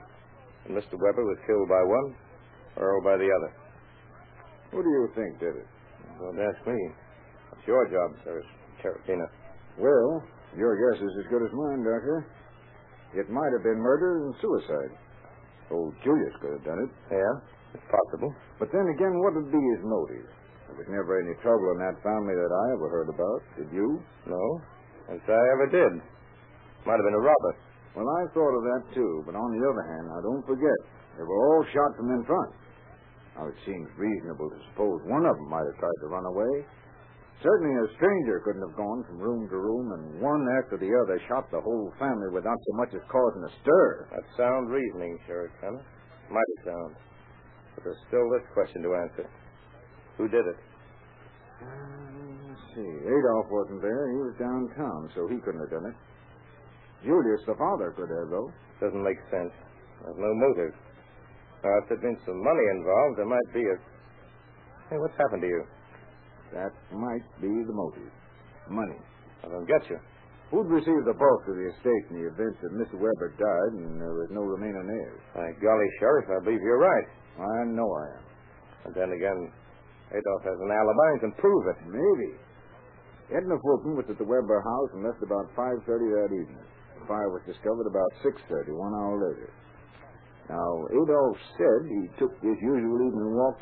And 0.66 0.78
Mr. 0.78 0.96
Weber 0.96 1.24
was 1.24 1.38
killed 1.46 1.68
by 1.68 1.84
one, 1.84 2.16
Earl 2.78 3.04
by 3.04 3.18
the 3.18 3.28
other. 3.28 3.52
Who 4.72 4.84
do 4.84 4.90
you 4.90 5.08
think 5.16 5.40
did 5.40 5.56
it? 5.56 5.70
Don't 6.20 6.40
ask 6.40 6.60
me. 6.68 6.78
It's 7.56 7.68
your 7.68 7.88
job, 7.88 8.18
sir, 8.24 8.44
Cherokee. 8.82 9.16
Well, 9.80 10.24
your 10.58 10.74
guess 10.76 11.02
is 11.02 11.14
as 11.24 11.28
good 11.30 11.44
as 11.46 11.54
mine, 11.54 11.86
Doctor. 11.86 12.26
It 13.16 13.30
might 13.30 13.52
have 13.56 13.64
been 13.64 13.80
murder 13.80 14.28
and 14.28 14.36
suicide. 14.42 14.92
Old 15.72 15.96
Julius 16.04 16.36
could 16.42 16.54
have 16.60 16.66
done 16.68 16.80
it. 16.84 16.92
Yeah, 17.12 17.34
it's 17.76 17.88
possible. 17.88 18.32
But 18.60 18.72
then 18.72 18.88
again, 18.92 19.16
what 19.24 19.36
would 19.36 19.52
be 19.52 19.64
his 19.76 19.84
motive? 19.84 20.28
There 20.68 20.78
was 20.80 20.90
never 20.92 21.16
any 21.24 21.36
trouble 21.40 21.72
in 21.76 21.80
that 21.80 22.04
family 22.04 22.36
that 22.36 22.52
I 22.52 22.66
ever 22.76 22.88
heard 22.92 23.10
about. 23.12 23.40
Did 23.56 23.72
you? 23.72 24.04
No. 24.28 24.44
Yes, 25.08 25.24
I 25.24 25.44
ever 25.56 25.68
did. 25.72 25.94
Might 26.84 27.00
have 27.00 27.08
been 27.08 27.20
a 27.20 27.24
robber. 27.24 27.54
Well, 27.96 28.08
I 28.20 28.28
thought 28.36 28.56
of 28.56 28.64
that 28.64 28.84
too, 28.94 29.24
but 29.26 29.36
on 29.36 29.50
the 29.56 29.64
other 29.64 29.84
hand, 29.88 30.06
now 30.12 30.20
don't 30.22 30.46
forget, 30.46 30.80
they 31.16 31.24
were 31.24 31.40
all 31.40 31.64
shot 31.72 31.96
from 31.96 32.12
in 32.12 32.24
front. 32.28 32.52
Now, 33.38 33.46
it 33.48 33.60
seems 33.70 33.86
reasonable 34.02 34.50
to 34.50 34.60
suppose 34.74 34.98
one 35.06 35.26
of 35.30 35.38
them 35.38 35.50
might 35.50 35.70
have 35.70 35.78
tried 35.78 36.00
to 36.02 36.10
run 36.10 36.26
away. 36.26 36.66
Certainly 37.46 37.70
a 37.86 37.94
stranger 37.94 38.42
couldn't 38.42 38.66
have 38.66 38.74
gone 38.74 39.06
from 39.06 39.22
room 39.22 39.46
to 39.46 39.58
room 39.62 39.94
and 39.94 40.18
one 40.18 40.42
after 40.58 40.74
the 40.82 40.90
other 40.90 41.22
shot 41.30 41.46
the 41.54 41.62
whole 41.62 41.94
family 42.02 42.34
without 42.34 42.58
so 42.58 42.74
much 42.82 42.90
as 42.98 43.06
causing 43.14 43.46
a 43.46 43.54
stir. 43.62 44.10
That's 44.10 44.32
sound 44.42 44.74
reasoning, 44.74 45.20
Sheriff 45.30 45.54
Tanner. 45.62 45.86
Mighty 46.34 46.58
sound. 46.66 46.98
But 47.78 47.86
there's 47.86 48.02
still 48.10 48.26
this 48.34 48.42
question 48.58 48.82
to 48.82 48.98
answer. 49.06 49.30
Who 50.18 50.26
did 50.28 50.50
it? 50.50 50.58
Uh, 51.62 51.70
let's 52.50 52.66
see. 52.74 52.90
Adolf 53.06 53.54
wasn't 53.54 53.86
there. 53.86 54.10
He 54.10 54.18
was 54.18 54.34
downtown, 54.42 55.14
so 55.14 55.30
he 55.30 55.38
couldn't 55.46 55.62
have 55.62 55.70
done 55.70 55.94
it. 55.94 55.98
Julius, 57.06 57.46
the 57.46 57.54
father, 57.54 57.94
could 57.94 58.10
have, 58.10 58.34
though. 58.34 58.50
Doesn't 58.82 59.06
make 59.06 59.22
sense. 59.30 59.54
There's 60.02 60.18
no 60.18 60.34
motive. 60.34 60.74
Now, 61.64 61.74
if 61.82 61.90
there'd 61.90 62.02
been 62.02 62.20
some 62.26 62.40
money 62.44 62.66
involved, 62.78 63.18
there 63.18 63.30
might 63.30 63.50
be 63.54 63.66
a. 63.66 63.76
Hey, 64.90 64.98
what's 65.02 65.18
happened 65.18 65.42
to 65.42 65.50
you? 65.50 65.64
That 66.54 66.72
might 66.94 67.26
be 67.42 67.50
the 67.50 67.76
motive. 67.76 68.14
Money. 68.70 69.00
I 69.44 69.50
don't 69.50 69.68
get 69.68 69.84
you. 69.90 70.00
Who'd 70.52 70.72
receive 70.72 71.04
the 71.04 71.18
bulk 71.18 71.44
of 71.44 71.60
the 71.60 71.68
estate 71.76 72.06
in 72.08 72.24
the 72.24 72.28
event 72.32 72.56
that 72.64 72.72
Mr. 72.72 72.96
Weber 72.96 73.36
died 73.36 73.74
and 73.84 74.00
there 74.00 74.16
was 74.16 74.32
no 74.32 74.48
remaining 74.48 74.88
heirs? 74.88 75.20
By 75.36 75.52
golly, 75.60 75.90
Sheriff, 76.00 76.32
I 76.32 76.40
believe 76.40 76.64
you're 76.64 76.80
right. 76.80 77.08
I 77.36 77.68
know 77.68 77.90
I 77.92 78.06
am. 78.16 78.26
And 78.88 78.94
then 78.96 79.12
again, 79.12 79.52
Adolf 80.16 80.42
has 80.48 80.56
an 80.64 80.72
alibi 80.72 81.08
and 81.20 81.20
can 81.20 81.34
prove 81.36 81.68
it. 81.68 81.80
Maybe. 81.84 82.40
Edna 83.36 83.60
Fulton 83.60 84.00
was 84.00 84.08
at 84.08 84.16
the 84.16 84.24
Weber 84.24 84.64
house 84.64 84.92
and 84.96 85.04
left 85.04 85.20
about 85.20 85.52
5.30 85.52 85.84
that 85.84 86.32
evening. 86.32 86.64
The 86.96 87.06
fire 87.12 87.28
was 87.28 87.44
discovered 87.44 87.92
about 87.92 88.08
6.30, 88.24 88.72
one 88.72 88.96
hour 88.96 89.20
later. 89.20 89.52
Now, 90.50 90.88
Adolf 90.92 91.38
said 91.60 91.80
he 91.92 92.08
took 92.20 92.32
his 92.40 92.56
usual 92.62 93.00
evening 93.04 93.36
walk 93.36 93.60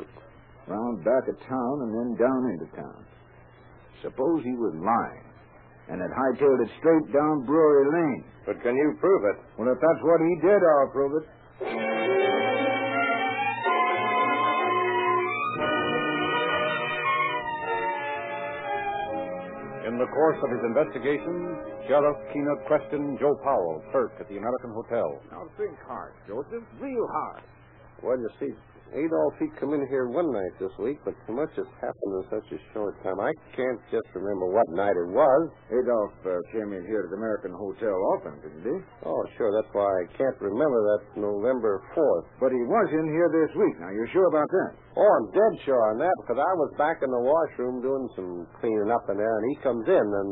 round 0.68 1.04
back 1.04 1.26
of 1.26 1.38
town 1.48 1.74
and 1.82 1.90
then 1.94 2.08
down 2.18 2.50
into 2.54 2.66
town. 2.76 3.02
Suppose 4.02 4.42
he 4.44 4.54
was 4.54 4.74
lying 4.78 5.26
and 5.88 6.02
had 6.02 6.10
hightailed 6.10 6.62
it 6.62 6.70
straight 6.78 7.12
down 7.12 7.44
Brewery 7.46 7.86
Lane. 7.90 8.24
But 8.46 8.62
can 8.62 8.74
you 8.74 8.94
prove 9.00 9.22
it? 9.34 9.38
Well, 9.58 9.70
if 9.70 9.78
that's 9.80 10.02
what 10.02 10.20
he 10.20 10.34
did, 10.42 10.60
I'll 10.62 10.90
prove 10.92 11.22
it. 11.22 11.95
In 19.96 20.04
the 20.04 20.12
course 20.12 20.36
of 20.44 20.52
his 20.52 20.60
investigation, 20.60 21.56
Sheriff 21.88 22.20
Keener 22.28 22.56
questioned 22.68 23.16
Joe 23.16 23.32
Powell, 23.40 23.80
clerk 23.88 24.12
at 24.20 24.28
the 24.28 24.36
American 24.36 24.76
Hotel. 24.76 25.08
Now 25.32 25.48
think 25.56 25.72
hard, 25.88 26.12
Joseph. 26.28 26.68
Real 26.76 27.08
hard. 27.08 27.40
Well, 28.04 28.20
you 28.20 28.28
see, 28.36 28.52
Adolf, 28.94 29.34
he 29.42 29.50
come 29.58 29.74
in 29.74 29.82
here 29.90 30.06
one 30.06 30.30
night 30.30 30.54
this 30.62 30.70
week, 30.78 31.02
but 31.02 31.14
so 31.26 31.34
much 31.34 31.50
has 31.58 31.66
happened 31.82 32.12
in 32.22 32.24
such 32.30 32.48
a 32.54 32.60
short 32.70 32.94
time. 33.02 33.18
I 33.18 33.34
can't 33.58 33.82
just 33.90 34.06
remember 34.14 34.46
what 34.46 34.70
night 34.70 34.94
it 34.94 35.10
was. 35.10 35.42
Adolf 35.74 36.14
uh, 36.22 36.38
came 36.54 36.70
in 36.70 36.86
here 36.86 37.02
to 37.02 37.10
the 37.10 37.18
American 37.18 37.50
Hotel 37.50 37.92
often, 38.14 38.38
didn't 38.46 38.62
he? 38.62 38.78
Oh, 39.02 39.22
sure, 39.34 39.50
that's 39.50 39.72
why 39.74 39.90
I 39.90 40.04
can't 40.14 40.38
remember 40.38 40.78
that 40.94 41.18
November 41.18 41.82
4th. 41.98 42.26
But 42.38 42.54
he 42.54 42.62
was 42.62 42.88
in 42.94 43.06
here 43.10 43.26
this 43.34 43.52
week. 43.58 43.74
Now, 43.82 43.90
you're 43.90 44.12
sure 44.14 44.30
about 44.30 44.48
that? 44.48 44.70
Oh, 44.94 45.10
I'm 45.18 45.28
dead 45.34 45.52
sure 45.66 45.82
on 45.90 45.98
that, 45.98 46.14
because 46.22 46.38
I 46.38 46.52
was 46.54 46.70
back 46.78 47.02
in 47.02 47.10
the 47.10 47.20
washroom 47.26 47.82
doing 47.82 48.06
some 48.14 48.46
cleaning 48.62 48.94
up 48.94 49.02
in 49.10 49.18
there, 49.18 49.34
and 49.42 49.46
he 49.50 49.56
comes 49.66 49.84
in, 49.90 50.06
and 50.06 50.30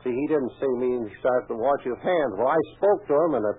see, 0.00 0.16
he 0.16 0.26
didn't 0.32 0.54
see 0.56 0.72
me, 0.80 0.96
and 0.96 1.04
he 1.12 1.14
starts 1.20 1.46
to 1.52 1.56
wash 1.60 1.84
his 1.84 2.00
hands. 2.00 2.32
Well, 2.40 2.48
I 2.48 2.60
spoke 2.80 3.04
to 3.04 3.14
him, 3.20 3.32
and 3.36 3.44
it 3.52 3.58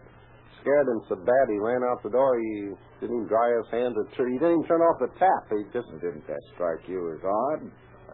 scared 0.62 0.88
him 0.88 1.02
so 1.10 1.16
bad 1.16 1.46
he 1.50 1.58
ran 1.60 1.84
out 1.84 2.02
the 2.04 2.14
door. 2.14 2.40
He 2.40 2.74
didn't 3.02 3.16
even 3.16 3.30
dry 3.30 3.48
his 3.58 3.70
hands. 3.72 3.96
Or 3.98 4.06
he 4.28 4.38
didn't 4.38 4.64
even 4.64 4.68
turn 4.68 4.82
off 4.82 5.00
the 5.00 5.12
tap. 5.20 5.44
He 5.52 5.66
just 5.74 5.90
didn't 6.02 6.26
that 6.28 6.44
strike 6.54 6.84
you 6.88 7.14
as 7.14 7.24
odd? 7.24 7.62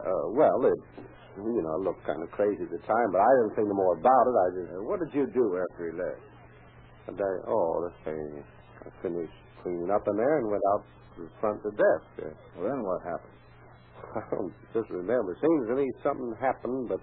Uh, 0.04 0.26
well, 0.36 0.60
it 0.68 0.80
you 1.38 1.64
know 1.66 1.76
looked 1.82 2.06
kind 2.06 2.22
of 2.22 2.30
crazy 2.32 2.62
at 2.62 2.70
the 2.70 2.84
time, 2.86 3.10
but 3.10 3.22
I 3.22 3.32
didn't 3.42 3.56
think 3.56 3.68
no 3.68 3.78
more 3.78 3.98
about 3.98 4.26
it. 4.30 4.36
I 4.36 4.48
just 4.54 4.70
what 4.86 5.00
did 5.00 5.12
you 5.16 5.26
do 5.34 5.46
after 5.58 5.82
he 5.90 5.94
left? 5.98 6.22
And 7.08 7.18
I, 7.20 7.32
oh, 7.50 7.84
let's 7.84 8.00
see, 8.06 8.44
I 8.86 8.88
finished 9.02 9.34
cleaning 9.62 9.92
up 9.92 10.08
in 10.08 10.16
there 10.16 10.40
and 10.40 10.48
went 10.48 10.64
out 10.72 10.84
to 11.16 11.22
the 11.24 11.34
front 11.40 11.60
of 11.64 11.72
the 11.72 11.76
desk. 11.76 12.08
Uh, 12.20 12.36
well, 12.56 12.70
then 12.70 12.80
what 12.84 13.02
happened? 13.04 13.38
I 14.16 14.22
don't 14.32 14.54
just 14.76 14.90
remember. 14.90 15.36
Seems 15.42 15.68
to 15.68 15.76
me 15.76 15.88
something 16.04 16.34
happened, 16.40 16.90
but 16.90 17.02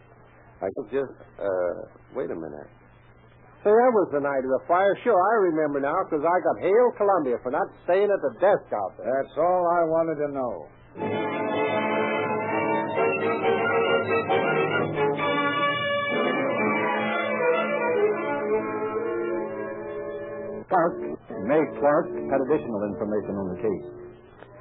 I 0.63 0.69
could 0.77 0.91
just, 0.93 1.17
uh, 1.41 1.77
wait 2.15 2.31
a 2.31 2.37
minute. 2.37 2.69
Say, 3.61 3.69
that 3.69 3.93
was 3.93 4.09
the 4.09 4.25
night 4.25 4.41
of 4.41 4.49
the 4.57 4.65
fire. 4.65 4.97
Sure, 5.05 5.21
I 5.21 5.53
remember 5.53 5.85
now, 5.85 6.01
because 6.09 6.25
I 6.25 6.37
got 6.41 6.57
Hail 6.65 6.97
Columbia 6.97 7.37
for 7.45 7.53
not 7.53 7.69
staying 7.85 8.09
at 8.09 8.21
the 8.25 8.33
desk 8.41 8.73
out 8.73 8.97
there. 8.97 9.13
That's 9.21 9.37
all 9.37 9.69
I 9.69 9.85
wanted 9.85 10.17
to 10.17 10.29
know. 10.33 11.71
Clark, 20.73 20.95
May 21.45 21.63
Clark, 21.85 22.07
had 22.33 22.41
additional 22.49 22.81
information 22.89 23.35
on 23.37 23.47
the 23.53 23.59
case. 23.61 23.87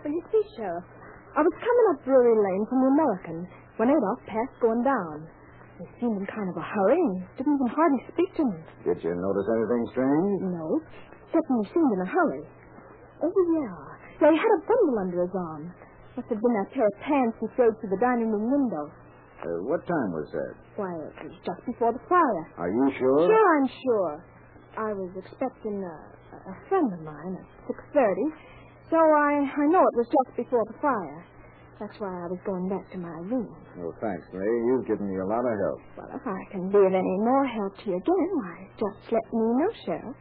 Well, 0.03 0.11
you 0.11 0.23
see, 0.27 0.43
Sheriff, 0.57 0.83
I 1.37 1.41
was 1.45 1.55
coming 1.55 1.85
up 1.93 2.03
Brewery 2.03 2.35
Lane 2.35 2.65
from 2.67 2.83
the 2.83 2.91
American 2.99 3.47
when 3.77 3.87
Adolph 3.95 4.27
passed 4.27 4.59
going 4.59 4.83
down. 4.83 5.29
He 5.79 5.87
seemed 6.03 6.19
in 6.19 6.27
kind 6.27 6.49
of 6.51 6.57
a 6.59 6.65
hurry 6.65 6.99
and 6.99 7.23
didn't 7.39 7.55
even 7.55 7.71
hardly 7.71 8.03
speak 8.11 8.29
to 8.35 8.43
me. 8.43 8.59
Did 8.83 8.99
you 8.99 9.15
notice 9.15 9.47
anything 9.47 9.83
strange? 9.95 10.37
No, 10.51 10.83
except 11.23 11.47
he 11.47 11.71
seemed 11.71 11.91
in 11.95 12.01
a 12.03 12.09
hurry. 12.11 12.43
Oh, 13.23 13.31
yeah. 13.31 13.79
Yeah, 14.19 14.31
he 14.35 14.39
had 14.39 14.51
a 14.59 14.61
bundle 14.67 14.97
under 14.99 15.23
his 15.23 15.31
arm. 15.31 15.71
Must 16.19 16.27
have 16.27 16.41
been 16.43 16.55
that 16.59 16.69
pair 16.75 16.83
of 16.83 16.95
pants 16.99 17.37
he 17.39 17.47
threw 17.55 17.71
through 17.79 17.95
the 17.95 18.01
dining 18.03 18.27
room 18.27 18.51
window. 18.51 18.91
Uh, 19.39 19.63
what 19.63 19.79
time 19.87 20.11
was 20.11 20.27
that? 20.35 20.53
Why, 20.75 20.91
it 20.99 21.31
was 21.31 21.39
just 21.47 21.63
before 21.63 21.95
the 21.95 22.03
fire. 22.11 22.43
Are 22.59 22.67
you 22.67 22.91
sure? 22.99 23.23
Sure, 23.23 23.47
I'm 23.55 23.69
sure. 23.87 24.13
I 24.75 24.91
was 24.91 25.11
expecting 25.15 25.79
a, 25.79 25.97
a 26.35 26.55
friend 26.67 26.91
of 26.91 26.99
mine 27.07 27.39
at 27.39 27.47
6.30, 27.95 28.35
so 28.91 28.99
I, 28.99 29.47
I 29.47 29.65
know 29.71 29.79
it 29.79 29.95
was 29.95 30.11
just 30.11 30.35
before 30.35 30.67
the 30.67 30.75
fire. 30.83 31.23
That's 31.79 31.95
why 31.99 32.11
I 32.11 32.27
was 32.27 32.39
going 32.45 32.67
back 32.67 32.91
to 32.91 32.97
my 32.97 33.15
room. 33.31 33.55
Well, 33.77 33.95
thanks, 34.01 34.27
May. 34.33 34.43
You've 34.67 34.85
given 34.85 35.07
me 35.07 35.15
a 35.19 35.25
lot 35.25 35.39
of 35.47 35.55
help. 35.63 35.79
Well, 35.95 36.11
if 36.11 36.27
I 36.27 36.51
can 36.51 36.67
be 36.69 36.77
of 36.77 36.91
any 36.93 37.17
more 37.23 37.47
help 37.47 37.77
to 37.77 37.83
you 37.89 37.95
again, 37.95 38.29
why, 38.35 38.67
just 38.75 38.99
let 39.11 39.23
me 39.31 39.45
know, 39.55 39.71
Sheriff. 39.85 40.17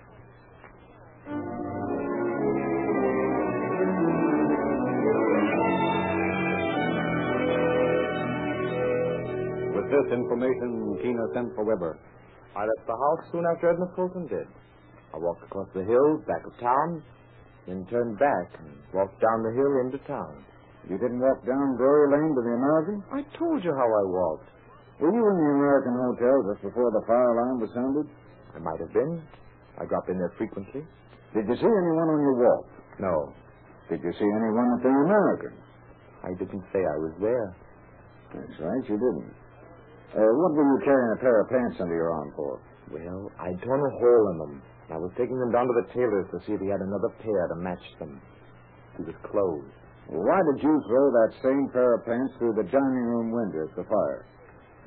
With 9.75 9.89
this 9.91 10.09
information, 10.15 10.99
Keena 11.03 11.27
sent 11.35 11.55
for 11.55 11.65
Weber. 11.65 11.99
I 12.57 12.63
left 12.67 12.87
the 12.87 12.95
house 12.95 13.33
soon 13.33 13.45
after 13.55 13.71
Edna 13.71 13.87
Fulton 13.97 14.27
did. 14.27 14.47
I 15.15 15.19
walked 15.19 15.43
across 15.43 15.69
the 15.75 15.83
hill, 15.85 16.19
back 16.27 16.47
of 16.47 16.55
town, 16.61 17.03
then 17.67 17.87
turned 17.91 18.19
back 18.19 18.59
and 18.61 18.79
walked 18.95 19.21
down 19.21 19.43
the 19.43 19.55
hill 19.55 19.73
into 19.83 19.99
town. 20.07 20.45
You 20.87 20.97
didn't 20.97 21.21
walk 21.21 21.43
down 21.45 21.77
Brewery 21.77 22.15
Lane 22.15 22.33
to 22.39 22.43
the 22.47 22.55
American? 22.55 22.97
I 23.13 23.21
told 23.37 23.61
you 23.65 23.75
how 23.75 23.89
I 23.89 24.05
walked. 24.09 24.49
Were 25.03 25.13
you 25.13 25.21
in 25.21 25.37
the 25.37 25.51
American 25.59 25.95
Hotel 25.95 26.37
just 26.55 26.63
before 26.65 26.91
the 26.91 27.05
fire 27.07 27.31
alarm 27.35 27.61
was 27.61 27.71
sounded? 27.75 28.07
I 28.55 28.59
might 28.63 28.81
have 28.81 28.93
been. 28.95 29.21
I 29.79 29.85
drop 29.87 30.09
in 30.09 30.19
there 30.19 30.33
frequently. 30.39 30.83
Did 31.35 31.45
you 31.47 31.57
see 31.59 31.69
anyone 31.71 32.09
on 32.09 32.21
your 32.25 32.37
walk? 32.41 32.67
No, 32.99 33.15
Did 33.91 34.01
you 34.03 34.13
see 34.17 34.27
anyone 34.27 34.69
at 34.75 34.83
the 34.83 34.91
American? 34.91 35.55
I 36.25 36.35
didn't 36.35 36.65
say 36.73 36.83
I 36.83 36.99
was 36.99 37.15
there. 37.21 37.49
That's 38.35 38.59
right, 38.59 38.85
you 38.91 38.97
didn't. 38.99 39.31
Uh, 40.19 40.25
what 40.41 40.57
were 40.57 40.67
you 40.67 40.81
carrying 40.85 41.13
a 41.15 41.21
pair 41.21 41.41
of 41.41 41.49
pants 41.53 41.77
under 41.81 41.95
your 41.95 42.11
arm 42.11 42.33
for? 42.35 42.61
Well, 42.91 43.31
I'd 43.39 43.61
torn 43.63 43.81
a 43.85 43.93
hole 44.01 44.25
in 44.33 44.39
them. 44.41 44.63
I 44.91 44.97
was 44.97 45.13
taking 45.21 45.39
them 45.39 45.53
down 45.53 45.69
to 45.69 45.75
the 45.85 45.93
tailor's 45.93 46.27
to 46.33 46.41
see 46.49 46.57
if 46.57 46.61
he 46.61 46.69
had 46.73 46.81
another 46.81 47.13
pair 47.21 47.45
to 47.53 47.57
match 47.61 47.85
them. 48.01 48.21
He 48.97 49.05
was 49.05 49.15
closed. 49.31 49.69
Why 50.09 50.41
did 50.41 50.65
you 50.65 50.75
throw 50.89 51.05
that 51.13 51.31
same 51.45 51.69
pair 51.73 52.01
of 52.01 52.07
pants 52.09 52.33
through 52.41 52.57
the 52.57 52.65
dining 52.65 53.07
room 53.13 53.29
window 53.29 53.69
at 53.69 53.77
the 53.77 53.85
fire? 53.85 54.25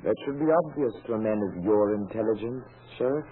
That 0.02 0.18
should 0.26 0.42
be 0.42 0.50
obvious 0.50 0.94
to 1.06 1.14
a 1.14 1.20
man 1.22 1.38
of 1.38 1.62
your 1.62 1.94
intelligence, 1.94 2.66
Sheriff. 2.98 3.26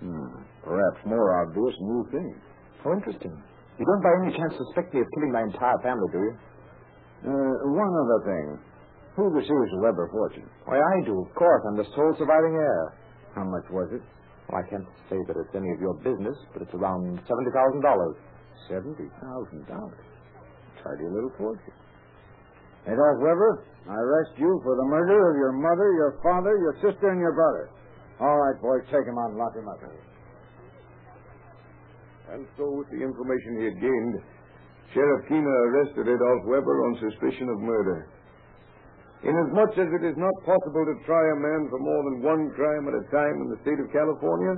Hmm. 0.00 0.40
Perhaps 0.64 1.04
more 1.04 1.44
obvious 1.44 1.76
than 1.76 1.88
you 1.92 2.02
think. 2.08 2.32
How 2.80 2.96
interesting. 2.96 3.36
You 3.76 3.84
don't 3.84 4.00
by 4.00 4.12
any 4.24 4.32
chance 4.32 4.56
suspect 4.56 4.96
me 4.96 5.04
of 5.04 5.08
killing 5.12 5.32
my 5.32 5.44
entire 5.44 5.76
family, 5.84 6.08
do 6.08 6.20
you? 6.24 6.34
Uh, 7.28 7.54
one 7.68 7.92
other 8.00 8.20
thing. 8.24 8.46
Who 9.20 9.28
receives 9.28 9.70
the 9.76 9.80
Weber 9.84 10.08
fortune? 10.08 10.48
Why, 10.64 10.80
I 10.80 11.04
do, 11.04 11.20
of 11.20 11.28
course. 11.36 11.60
I'm 11.68 11.76
the 11.76 11.84
sole 11.92 12.16
surviving 12.16 12.56
heir. 12.56 12.96
How 13.36 13.44
much 13.44 13.68
was 13.68 13.92
it? 13.92 14.00
Well, 14.48 14.56
I 14.56 14.64
can't 14.72 14.88
say 15.12 15.20
that 15.20 15.36
it's 15.36 15.52
any 15.52 15.68
of 15.76 15.80
your 15.84 16.00
business, 16.00 16.36
but 16.56 16.62
it's 16.64 16.72
around 16.72 17.20
$70,000. 17.28 17.84
Seventy 18.68 19.08
thousand 19.20 19.66
dollars. 19.66 20.09
Tidy 20.82 21.06
little 21.08 21.32
fortune. 21.36 21.76
Adolf 22.88 23.20
Weber, 23.20 23.64
I 23.88 23.96
arrest 23.96 24.32
you 24.40 24.60
for 24.64 24.76
the 24.76 24.88
murder 24.88 25.30
of 25.30 25.36
your 25.36 25.52
mother, 25.52 25.92
your 25.92 26.16
father, 26.22 26.56
your 26.56 26.74
sister, 26.80 27.12
and 27.12 27.20
your 27.20 27.36
brother. 27.36 27.68
All 28.20 28.36
right, 28.40 28.56
boys, 28.60 28.84
take 28.88 29.04
him 29.04 29.16
out 29.20 29.32
and 29.32 29.38
lock 29.38 29.52
him 29.56 29.68
up. 29.68 29.80
And 32.32 32.46
so, 32.56 32.70
with 32.70 32.88
the 32.88 33.00
information 33.02 33.60
he 33.60 33.64
had 33.68 33.78
gained, 33.80 34.14
Sheriff 34.94 35.28
Keener 35.28 35.58
arrested 35.70 36.08
Adolf 36.08 36.42
Weber 36.46 36.76
on 36.88 36.92
suspicion 37.00 37.48
of 37.48 37.58
murder. 37.60 38.08
Inasmuch 39.20 39.76
as 39.76 39.90
it 40.00 40.04
is 40.04 40.16
not 40.16 40.32
possible 40.48 40.84
to 40.88 40.96
try 41.04 41.20
a 41.20 41.36
man 41.36 41.68
for 41.68 41.76
more 41.76 42.02
than 42.08 42.24
one 42.24 42.42
crime 42.56 42.88
at 42.88 42.96
a 42.96 43.04
time 43.12 43.36
in 43.44 43.52
the 43.52 43.60
state 43.60 43.76
of 43.76 43.92
California, 43.92 44.56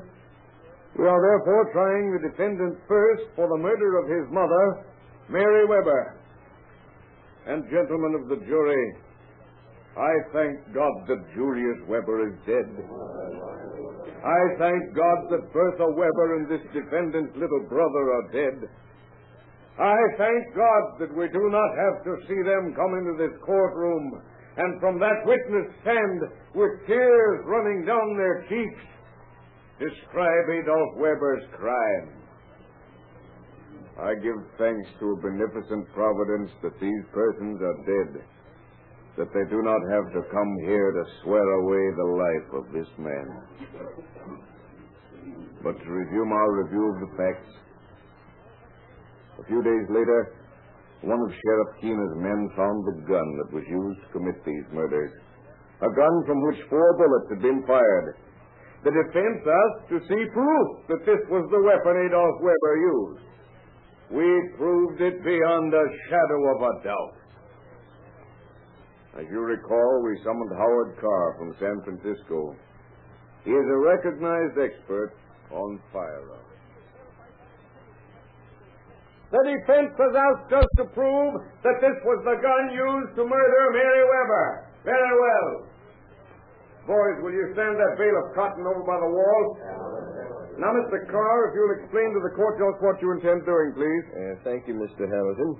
we 0.94 1.08
are 1.08 1.18
therefore 1.18 1.72
trying 1.72 2.12
the 2.12 2.28
defendant 2.30 2.78
first 2.87 3.24
for 3.35 3.48
the 3.48 3.58
murder 3.58 3.98
of 3.98 4.06
his 4.06 4.26
mother, 4.30 4.87
Mary 5.28 5.66
Weber. 5.66 6.18
And, 7.46 7.64
gentlemen 7.70 8.14
of 8.22 8.28
the 8.28 8.44
jury, 8.46 8.96
I 9.98 10.12
thank 10.32 10.74
God 10.74 10.94
that 11.08 11.20
Julius 11.35 11.80
Weber 11.88 12.30
is 12.30 12.37
dead. 12.46 12.70
I 14.22 14.42
thank 14.58 14.94
God 14.94 15.18
that 15.35 15.52
Bertha 15.52 15.87
Weber 15.90 16.37
and 16.38 16.46
this 16.48 16.64
defendant's 16.72 17.35
little 17.35 17.66
brother 17.68 18.04
are 18.14 18.28
dead. 18.32 18.70
I 19.78 19.98
thank 20.16 20.54
God 20.54 20.85
that 21.00 21.12
we 21.16 21.26
do 21.28 21.44
not 21.50 21.70
have 21.76 22.04
to 22.04 22.14
see 22.28 22.40
them 22.46 22.74
come 22.76 22.94
into 22.94 23.18
this 23.18 23.35
courtroom 23.44 24.22
and 24.56 24.80
from 24.80 25.00
that 25.00 25.24
witness 25.24 25.72
stand 25.80 26.20
with 26.54 26.87
tears 26.87 27.40
running 27.46 27.85
down 27.85 28.16
their 28.16 28.44
cheeks 28.48 28.85
describe 29.80 30.46
Adolf 30.62 30.96
Weber's 30.96 31.44
crime. 31.58 32.21
I 34.02 34.18
give 34.18 34.34
thanks 34.58 34.90
to 34.98 35.14
a 35.14 35.22
beneficent 35.22 35.86
providence 35.94 36.50
that 36.62 36.74
these 36.82 37.04
persons 37.14 37.62
are 37.62 37.78
dead, 37.86 38.26
that 39.14 39.30
they 39.30 39.46
do 39.46 39.62
not 39.62 39.78
have 39.94 40.10
to 40.10 40.26
come 40.26 40.52
here 40.66 40.90
to 40.90 41.04
swear 41.22 41.46
away 41.62 41.84
the 41.94 42.10
life 42.18 42.48
of 42.58 42.64
this 42.74 42.90
man. 42.98 43.26
But 45.62 45.78
to 45.78 45.86
resume 45.86 46.32
our 46.32 46.64
review 46.66 46.82
of 46.82 46.98
the 46.98 47.14
facts, 47.14 47.52
a 49.38 49.44
few 49.46 49.62
days 49.62 49.86
later, 49.86 50.34
one 51.02 51.22
of 51.22 51.30
Sheriff 51.30 51.70
Keena's 51.80 52.16
men 52.18 52.50
found 52.58 52.82
the 52.82 53.06
gun 53.06 53.28
that 53.38 53.54
was 53.54 53.66
used 53.70 54.00
to 54.02 54.12
commit 54.18 54.42
these 54.44 54.66
murders. 54.74 55.14
A 55.78 55.90
gun 55.94 56.14
from 56.26 56.42
which 56.46 56.58
four 56.70 56.98
bullets 56.98 57.30
had 57.30 57.42
been 57.42 57.62
fired. 57.66 58.18
The 58.82 58.90
defense 58.90 59.46
asked 59.46 59.88
to 59.94 59.98
see 60.10 60.22
proof 60.34 60.68
that 60.90 61.06
this 61.06 61.22
was 61.30 61.46
the 61.54 61.62
weapon 61.62 62.02
Adolph 62.02 62.42
Weber 62.42 62.76
used. 62.82 63.30
We 64.12 64.29
proved 64.59 65.01
it 65.01 65.25
beyond 65.25 65.72
a 65.72 65.87
shadow 66.09 66.40
of 66.53 66.61
a 66.61 66.85
doubt. 66.85 67.16
As 69.18 69.25
you 69.31 69.40
recall, 69.40 70.05
we 70.05 70.20
summoned 70.22 70.53
Howard 70.53 70.96
Carr 71.01 71.37
from 71.38 71.57
San 71.57 71.81
Francisco. 71.85 72.55
He 73.44 73.51
is 73.51 73.66
a 73.72 73.79
recognized 73.81 74.61
expert 74.61 75.16
on 75.51 75.81
firearms. 75.92 76.53
The 79.33 79.40
defense 79.48 79.96
has 79.96 80.12
asked 80.12 80.53
us 80.61 80.68
to 80.77 80.85
prove 80.92 81.33
that 81.64 81.81
this 81.81 81.96
was 82.05 82.20
the 82.20 82.37
gun 82.37 82.64
used 82.68 83.16
to 83.16 83.25
murder 83.25 83.62
Mary 83.72 84.05
Weber. 84.05 84.48
Very 84.85 85.14
well. 85.25 85.72
Boys, 86.85 87.16
will 87.25 87.33
you 87.33 87.48
stand 87.57 87.81
that 87.81 87.96
bale 87.96 88.18
of 88.29 88.37
cotton 88.37 88.61
over 88.68 88.85
by 88.85 89.01
the 89.01 89.09
wall? 89.09 89.44
Now, 90.60 90.68
Mr. 90.68 91.00
Carr, 91.08 91.38
if 91.48 91.52
you'll 91.56 91.76
explain 91.80 92.12
to 92.12 92.20
the 92.20 92.34
court 92.36 92.60
just 92.60 92.76
what 92.84 93.00
you 93.00 93.08
intend 93.16 93.48
doing, 93.48 93.72
please. 93.72 94.04
Uh, 94.12 94.20
thank 94.44 94.68
you, 94.68 94.76
Mr. 94.76 95.08
Hamilton. 95.08 95.56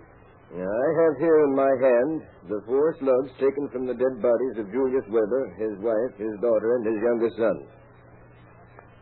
I 0.53 0.89
have 1.01 1.17
here 1.17 1.49
in 1.49 1.57
my 1.57 1.73
hand 1.81 2.21
the 2.45 2.61
four 2.69 2.93
slugs 3.01 3.33
taken 3.41 3.73
from 3.73 3.89
the 3.89 3.97
dead 3.97 4.21
bodies 4.21 4.61
of 4.61 4.69
Julius 4.69 5.09
Weber, 5.09 5.57
his 5.57 5.81
wife, 5.81 6.13
his 6.21 6.37
daughter, 6.45 6.77
and 6.77 6.85
his 6.85 7.01
younger 7.01 7.31
son. 7.41 7.57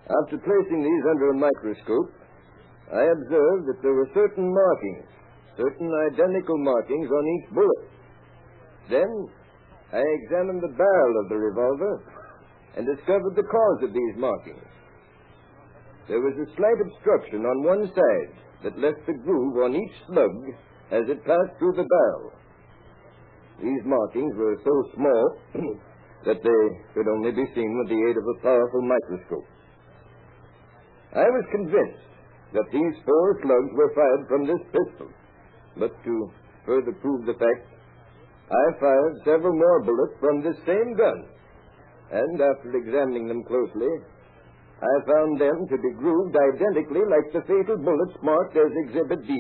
After 0.07 0.38
placing 0.38 0.79
these 0.79 1.05
under 1.11 1.35
a 1.35 1.42
microscope, 1.42 2.14
I 2.94 3.03
observed 3.03 3.66
that 3.66 3.83
there 3.83 3.98
were 3.98 4.11
certain 4.14 4.46
markings, 4.46 5.11
certain 5.59 5.90
identical 6.14 6.59
markings 6.59 7.11
on 7.11 7.24
each 7.35 7.46
bullet. 7.50 7.83
Then 8.94 9.11
I 9.90 10.07
examined 10.22 10.62
the 10.62 10.74
barrel 10.79 11.14
of 11.18 11.35
the 11.35 11.38
revolver 11.38 11.94
and 12.79 12.87
discovered 12.87 13.35
the 13.35 13.46
cause 13.50 13.90
of 13.90 13.92
these 13.92 14.14
markings. 14.22 14.70
There 16.09 16.21
was 16.21 16.37
a 16.39 16.53
slight 16.57 16.81
obstruction 16.81 17.45
on 17.45 17.67
one 17.67 17.85
side 17.93 18.33
that 18.65 18.79
left 18.79 19.07
the 19.07 19.19
groove 19.25 19.57
on 19.65 19.75
each 19.75 19.97
slug 20.07 20.37
as 20.91 21.09
it 21.09 21.25
passed 21.25 21.55
through 21.59 21.75
the 21.77 21.87
barrel. 21.87 22.33
These 23.63 23.85
markings 23.85 24.35
were 24.37 24.57
so 24.65 24.75
small 24.97 25.25
that 26.27 26.43
they 26.43 26.63
could 26.95 27.09
only 27.09 27.31
be 27.31 27.47
seen 27.55 27.71
with 27.79 27.89
the 27.89 28.03
aid 28.09 28.17
of 28.17 28.25
a 28.25 28.41
powerful 28.43 28.83
microscope. 28.83 29.49
I 31.15 31.27
was 31.27 31.45
convinced 31.51 32.11
that 32.55 32.71
these 32.73 32.97
four 33.07 33.39
slugs 33.43 33.73
were 33.75 33.95
fired 33.95 34.25
from 34.29 34.47
this 34.47 34.63
pistol. 34.71 35.09
But 35.77 35.93
to 36.05 36.31
further 36.67 36.93
prove 37.01 37.27
the 37.27 37.39
fact, 37.39 37.67
I 38.51 38.65
fired 38.81 39.15
several 39.25 39.55
more 39.55 39.83
bullets 39.85 40.19
from 40.19 40.43
this 40.43 40.59
same 40.67 40.97
gun. 40.97 41.29
And 42.11 42.41
after 42.41 42.75
examining 42.75 43.29
them 43.29 43.45
closely, 43.45 44.03
I 44.81 44.95
found 45.05 45.37
them 45.37 45.69
to 45.69 45.77
be 45.77 45.93
grooved 46.01 46.33
identically 46.33 47.05
like 47.05 47.29
the 47.37 47.45
fatal 47.45 47.77
bullets 47.77 48.16
marked 48.25 48.57
as 48.57 48.73
Exhibit 48.88 49.21
D. 49.29 49.33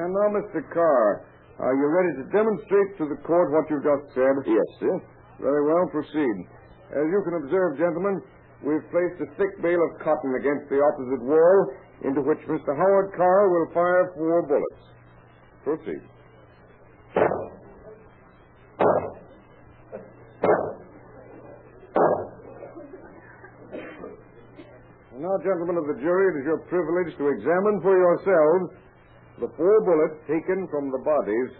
And 0.00 0.08
now, 0.08 0.28
Mr. 0.40 0.64
Carr, 0.72 1.28
are 1.60 1.76
you 1.76 1.86
ready 1.86 2.12
to 2.18 2.32
demonstrate 2.32 2.96
to 2.96 3.04
the 3.12 3.20
court 3.28 3.52
what 3.52 3.68
you've 3.68 3.84
just 3.84 4.08
said? 4.16 4.34
Yes, 4.48 4.68
sir. 4.80 4.94
Very 5.38 5.62
well, 5.68 5.84
proceed. 5.92 6.36
As 6.96 7.06
you 7.12 7.20
can 7.28 7.44
observe, 7.44 7.76
gentlemen, 7.76 8.24
we've 8.64 8.88
placed 8.88 9.20
a 9.20 9.28
thick 9.36 9.52
bale 9.60 9.84
of 9.84 10.00
cotton 10.00 10.32
against 10.40 10.72
the 10.72 10.80
opposite 10.80 11.22
wall, 11.28 11.58
into 12.02 12.24
which 12.24 12.40
Mr. 12.48 12.72
Howard 12.72 13.12
Carr 13.16 13.42
will 13.52 13.68
fire 13.76 14.12
four 14.16 14.48
bullets. 14.48 14.82
Proceed. 15.62 16.02
Now, 25.14 25.38
gentlemen 25.46 25.78
of 25.78 25.86
the 25.86 26.02
jury, 26.02 26.26
it 26.34 26.42
is 26.42 26.46
your 26.50 26.66
privilege 26.66 27.14
to 27.22 27.30
examine 27.30 27.78
for 27.86 27.94
yourselves 27.94 28.74
the 29.38 29.50
four 29.54 29.76
bullets 29.86 30.18
taken 30.26 30.66
from 30.74 30.90
the 30.90 30.98
bodies, 31.06 31.54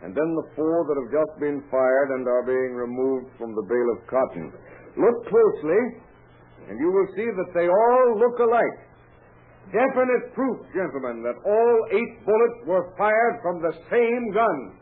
and 0.00 0.16
then 0.16 0.30
the 0.32 0.48
four 0.56 0.88
that 0.88 0.96
have 0.96 1.12
just 1.12 1.34
been 1.36 1.60
fired 1.68 2.08
and 2.16 2.24
are 2.24 2.48
being 2.48 2.72
removed 2.72 3.36
from 3.36 3.52
the 3.52 3.68
bale 3.68 3.90
of 3.92 4.00
cotton. 4.08 4.48
Look 4.96 5.28
closely, 5.28 6.00
and 6.72 6.80
you 6.80 6.88
will 6.88 7.08
see 7.12 7.28
that 7.36 7.52
they 7.52 7.68
all 7.68 8.16
look 8.16 8.40
alike. 8.40 8.78
Definite 9.76 10.32
proof, 10.32 10.64
gentlemen, 10.72 11.20
that 11.20 11.36
all 11.44 11.76
eight 11.92 12.14
bullets 12.24 12.60
were 12.64 12.96
fired 12.96 13.36
from 13.44 13.60
the 13.60 13.76
same 13.92 14.24
gun. 14.32 14.80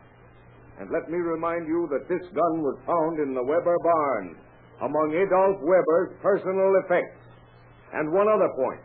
And 0.79 0.87
let 0.95 1.11
me 1.11 1.19
remind 1.19 1.67
you 1.67 1.91
that 1.91 2.07
this 2.07 2.23
gun 2.31 2.55
was 2.63 2.79
found 2.87 3.19
in 3.27 3.35
the 3.35 3.43
Weber 3.43 3.79
barn 3.83 4.39
among 4.87 5.19
Adolf 5.19 5.59
Weber's 5.67 6.15
personal 6.23 6.79
effects. 6.87 7.24
And 7.95 8.11
one 8.11 8.27
other 8.27 8.51
point. 8.59 8.83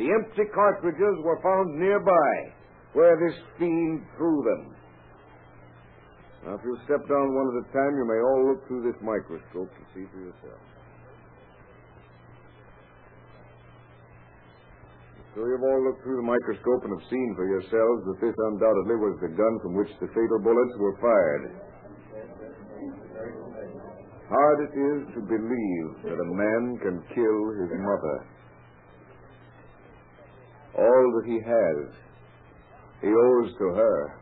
The 0.00 0.08
empty 0.08 0.48
cartridges 0.54 1.16
were 1.20 1.40
found 1.42 1.78
nearby 1.78 2.32
where 2.94 3.20
this 3.20 3.36
fiend 3.58 4.00
threw 4.16 4.42
them. 4.42 4.74
Now, 6.46 6.54
if 6.54 6.62
you 6.64 6.78
step 6.86 7.02
down 7.04 7.34
one 7.34 7.46
at 7.52 7.66
a 7.66 7.72
time, 7.74 7.92
you 7.98 8.06
may 8.06 8.20
all 8.22 8.42
look 8.48 8.64
through 8.68 8.86
this 8.86 8.96
microscope 9.02 9.68
to 9.68 9.84
see 9.92 10.06
for 10.08 10.22
yourself. 10.22 10.62
So 15.34 15.44
you've 15.44 15.62
all 15.62 15.82
looked 15.84 16.02
through 16.02 16.16
the 16.16 16.26
microscope 16.26 16.82
and 16.88 16.96
have 16.96 17.06
seen 17.10 17.28
for 17.36 17.46
yourselves 17.46 18.00
that 18.08 18.18
this 18.24 18.34
undoubtedly 18.50 18.96
was 18.96 19.18
the 19.20 19.30
gun 19.36 19.54
from 19.62 19.76
which 19.76 19.92
the 20.00 20.08
fatal 20.10 20.40
bullets 20.40 20.74
were 20.80 20.96
fired. 20.98 21.67
Hard 24.28 24.60
it 24.60 24.74
is 24.76 25.14
to 25.14 25.20
believe 25.20 26.02
that 26.04 26.20
a 26.20 26.34
man 26.36 26.78
can 26.82 27.02
kill 27.14 27.40
his 27.60 27.70
mother. 27.80 28.26
All 30.76 31.12
that 31.16 31.26
he 31.26 31.40
has, 31.40 31.94
he 33.00 33.08
owes 33.08 33.52
to 33.58 33.64
her. 33.72 34.14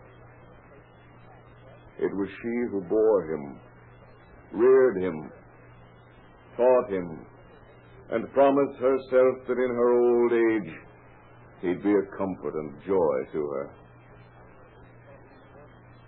It 1.98 2.14
was 2.14 2.28
she 2.28 2.70
who 2.70 2.82
bore 2.88 3.32
him, 3.32 3.58
reared 4.52 4.96
him, 5.02 5.32
taught 6.56 6.88
him, 6.88 7.26
and 8.10 8.32
promised 8.32 8.78
herself 8.78 9.34
that 9.48 9.58
in 9.58 9.70
her 9.74 9.92
old 9.92 10.32
age 10.32 10.72
he'd 11.62 11.82
be 11.82 11.90
a 11.90 12.16
comfort 12.16 12.54
and 12.54 12.74
joy 12.86 13.32
to 13.32 13.42
her. 13.42 13.70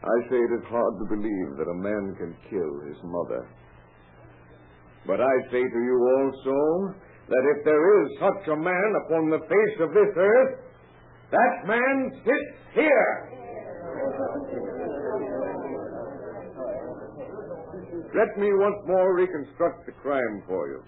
I 0.05 0.29
say 0.31 0.37
it 0.37 0.55
is 0.55 0.67
hard 0.69 0.95
to 1.01 1.17
believe 1.17 1.57
that 1.59 1.67
a 1.69 1.83
man 1.83 2.15
can 2.17 2.37
kill 2.49 2.81
his 2.87 2.97
mother. 3.03 3.49
But 5.07 5.21
I 5.21 5.35
say 5.51 5.63
to 5.63 5.81
you 5.81 5.99
also 6.19 6.95
that 7.29 7.45
if 7.57 7.65
there 7.65 8.03
is 8.03 8.19
such 8.19 8.49
a 8.49 8.57
man 8.57 8.95
upon 9.05 9.31
the 9.31 9.41
face 9.41 9.81
of 9.81 9.91
this 9.93 10.13
earth, 10.17 10.61
that 11.31 11.67
man 11.67 12.11
sits 12.25 12.57
here. 12.75 13.29
Let 18.15 18.39
me 18.39 18.49
once 18.53 18.81
more 18.87 19.15
reconstruct 19.15 19.87
the 19.87 19.93
crime 19.93 20.43
for 20.47 20.69
you. 20.69 20.83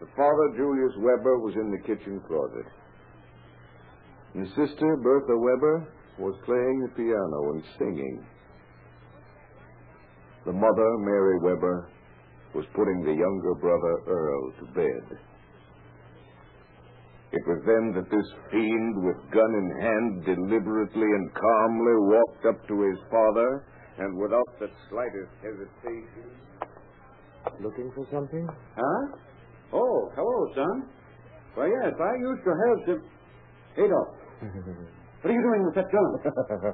The 0.00 0.06
father, 0.14 0.52
Julius 0.56 0.92
Weber, 0.98 1.38
was 1.38 1.54
in 1.54 1.70
the 1.70 1.80
kitchen 1.86 2.20
closet. 2.28 2.66
His 4.34 4.48
sister, 4.50 4.96
Bertha 5.02 5.36
Weber, 5.38 5.88
was 6.18 6.34
playing 6.44 6.80
the 6.82 6.94
piano 6.94 7.52
and 7.52 7.62
singing. 7.78 8.26
The 10.46 10.52
mother, 10.52 10.98
Mary 10.98 11.38
Weber, 11.42 11.90
was 12.54 12.64
putting 12.74 13.02
the 13.02 13.12
younger 13.12 13.54
brother, 13.58 13.94
Earl, 14.06 14.52
to 14.60 14.66
bed. 14.72 15.18
It 17.32 17.42
was 17.46 17.60
then 17.66 17.92
that 17.98 18.08
this 18.08 18.28
fiend, 18.50 19.04
with 19.04 19.18
gun 19.34 19.52
in 19.52 19.68
hand, 19.82 20.24
deliberately 20.24 21.02
and 21.02 21.34
calmly 21.34 21.96
walked 22.14 22.46
up 22.46 22.68
to 22.68 22.80
his 22.88 22.98
father, 23.10 23.64
and 23.98 24.16
without 24.16 24.46
the 24.60 24.70
slightest 24.88 25.34
hesitation. 25.42 26.30
Looking 27.60 27.90
for 27.94 28.06
something? 28.12 28.46
Huh? 28.76 29.18
Oh, 29.72 30.10
hello, 30.14 30.46
son. 30.54 30.88
Well, 31.56 31.66
yes, 31.66 31.92
I 31.98 32.14
used 32.22 32.44
to 32.44 32.52
have 32.54 32.78
some. 32.86 33.02
Adolf, 33.82 34.08
what 35.20 35.30
are 35.30 35.34
you 35.34 35.42
doing 35.42 35.66
with 35.66 35.74
that 35.74 35.90
gun? 35.90 36.10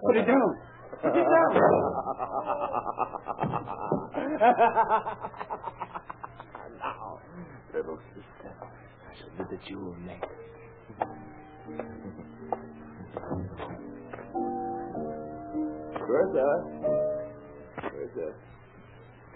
Put 0.07 0.17
it 0.17 0.27
down. 0.27 0.59
Put 1.01 1.17
it 1.17 1.25
down. 1.25 1.53
now, 4.43 5.21
little 7.73 7.99
sister, 8.13 8.53
I 9.09 9.15
shall 9.17 9.31
visit 9.39 9.61
you 9.71 9.95
next. 10.05 10.27
Bertha. 16.09 16.49
Bertha. 17.77 18.35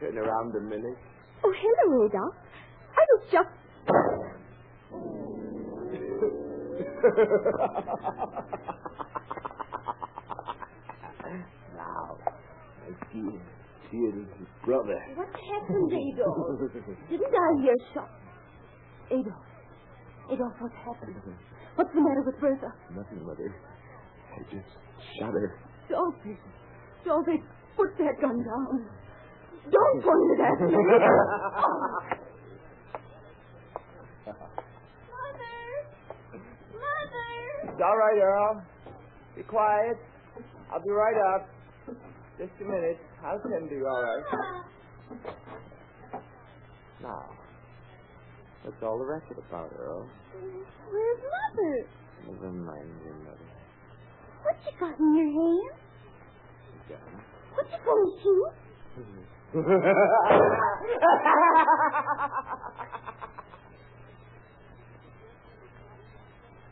Turn 0.01 0.19
around 0.19 0.57
a 0.57 0.61
minute. 0.61 0.99
Oh, 1.45 1.53
hello, 1.57 2.07
Adolf. 2.07 2.35
I 2.97 3.07
was 3.13 3.23
just. 3.31 3.49
now, 11.77 12.19
I 12.83 12.85
see 13.13 13.39
him. 13.91 14.01
Here 14.01 14.11
is 14.23 14.29
his 14.39 14.49
brother. 14.65 14.99
What 15.15 15.29
happened, 15.29 15.93
Adolf? 15.93 16.61
Didn't 17.11 17.35
I 17.35 17.63
hear 17.63 17.77
shot? 17.95 18.11
Adolf. 19.11 19.47
Adolf, 20.33 20.53
what 20.59 20.73
happened? 20.73 21.17
What's 21.77 21.93
the 21.95 22.01
matter 22.01 22.23
with 22.27 22.41
Bertha? 22.41 22.73
Nothing, 22.95 23.25
Mother. 23.27 23.55
I 24.35 24.43
just 24.51 24.71
shot 25.19 25.33
her. 25.33 25.59
Dolphy. 25.91 26.37
Dolphy, 27.07 27.37
put 27.77 27.97
that 27.99 28.21
gun 28.21 28.37
down. 28.43 28.89
Don't 29.71 30.03
point 30.03 30.31
it 30.33 30.41
at 30.41 30.61
me. 30.67 30.73
Mother. 30.73 31.17
Mother. 36.73 37.73
It's 37.73 37.83
all 37.85 37.97
right, 37.97 38.19
Earl. 38.21 38.63
Be 39.37 39.43
quiet. 39.43 39.97
I'll 40.73 40.83
be 40.83 40.91
right 40.91 41.17
up. 41.35 41.49
Just 42.39 42.53
a 42.61 42.65
minute. 42.65 42.99
I'll 43.25 43.41
tend 43.41 43.71
to 43.71 43.75
you, 43.75 43.87
all 43.87 44.03
right. 44.03 44.25
Now, 47.03 47.25
what's 48.63 48.83
all 48.83 48.99
the 48.99 49.05
racket 49.07 49.39
about, 49.49 49.73
Earl? 49.79 50.09
Where's 50.91 51.23
Mother? 51.23 51.87
Never 52.29 52.53
mind 52.53 52.91
your 53.05 53.15
mother. 53.25 53.49
What 54.43 54.57
you 54.67 54.73
got 54.79 54.99
in 54.99 55.17
your 55.17 55.31
hand? 55.33 55.75
Gun. 56.89 57.13
What 57.55 57.67
you 57.73 57.79
gonna 57.85 58.11
shoot? 58.23 58.53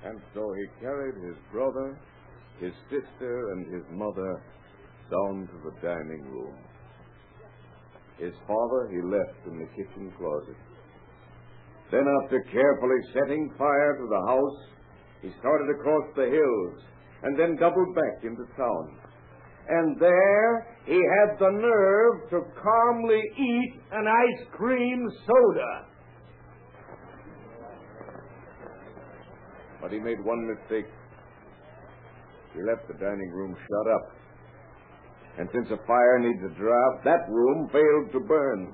And 0.04 0.20
so 0.34 0.52
he 0.52 0.64
carried 0.80 1.16
his 1.24 1.36
brother, 1.50 1.98
his 2.60 2.74
sister, 2.90 3.52
and 3.52 3.72
his 3.72 3.84
mother 3.90 4.42
down 5.10 5.48
to 5.48 5.70
the 5.70 5.74
dining 5.80 6.24
room. 6.30 6.54
His 8.18 8.32
father 8.46 8.88
he 8.90 9.02
left 9.02 9.46
in 9.46 9.58
the 9.58 9.66
kitchen 9.74 10.12
closet. 10.16 10.56
Then, 11.90 12.06
after 12.24 12.40
carefully 12.50 13.00
setting 13.12 13.52
fire 13.58 13.98
to 13.98 14.06
the 14.08 14.22
house, 14.26 14.60
he 15.22 15.30
started 15.40 15.68
across 15.70 16.04
the 16.16 16.26
hills 16.26 16.82
and 17.22 17.38
then 17.38 17.56
doubled 17.56 17.94
back 17.94 18.24
into 18.24 18.44
town. 18.56 18.98
And 19.68 19.98
there 19.98 20.66
he 20.84 21.00
had 21.00 21.38
the 21.38 21.50
nerve 21.50 22.30
to 22.30 22.40
calmly 22.60 23.22
eat 23.38 23.80
an 23.92 24.06
ice 24.06 24.46
cream 24.52 25.08
soda. 25.26 25.86
But 29.80 29.92
he 29.92 29.98
made 29.98 30.22
one 30.22 30.46
mistake. 30.46 30.86
He 32.54 32.60
left 32.62 32.88
the 32.88 32.94
dining 32.94 33.30
room 33.32 33.54
shut 33.54 33.92
up. 33.94 34.23
And 35.38 35.50
since 35.50 35.66
a 35.70 35.82
fire 35.86 36.18
needs 36.22 36.42
a 36.46 36.54
draft, 36.54 37.02
that 37.04 37.26
room 37.26 37.68
failed 37.74 38.12
to 38.12 38.20
burn. 38.22 38.70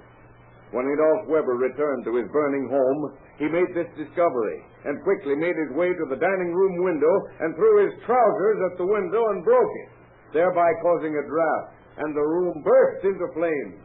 When 0.71 0.87
Adolf 0.87 1.27
Weber 1.27 1.57
returned 1.57 2.05
to 2.05 2.15
his 2.15 2.31
burning 2.31 2.69
home, 2.71 3.01
he 3.43 3.49
made 3.49 3.75
this 3.75 3.91
discovery 3.97 4.61
and 4.85 5.03
quickly 5.03 5.35
made 5.35 5.57
his 5.57 5.75
way 5.75 5.91
to 5.91 6.07
the 6.07 6.21
dining 6.21 6.53
room 6.55 6.85
window 6.85 7.15
and 7.41 7.57
threw 7.57 7.89
his 7.89 7.97
trousers 8.07 8.59
at 8.71 8.79
the 8.79 8.87
window 8.87 9.23
and 9.35 9.45
broke 9.45 9.75
it, 9.83 9.91
thereby 10.33 10.71
causing 10.83 11.17
a 11.17 11.27
draft, 11.27 11.75
and 11.99 12.15
the 12.15 12.23
room 12.23 12.55
burst 12.63 13.05
into 13.05 13.27
flames. 13.35 13.83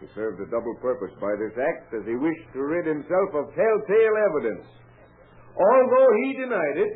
He 0.00 0.06
served 0.14 0.38
a 0.38 0.50
double 0.52 0.76
purpose 0.84 1.16
by 1.18 1.32
this 1.40 1.56
act 1.56 1.94
as 1.96 2.04
he 2.06 2.14
wished 2.14 2.48
to 2.52 2.62
rid 2.62 2.86
himself 2.86 3.34
of 3.34 3.50
telltale 3.56 4.16
evidence. 4.28 4.68
Although 5.56 6.10
he 6.22 6.44
denied 6.44 6.78
it, 6.78 6.92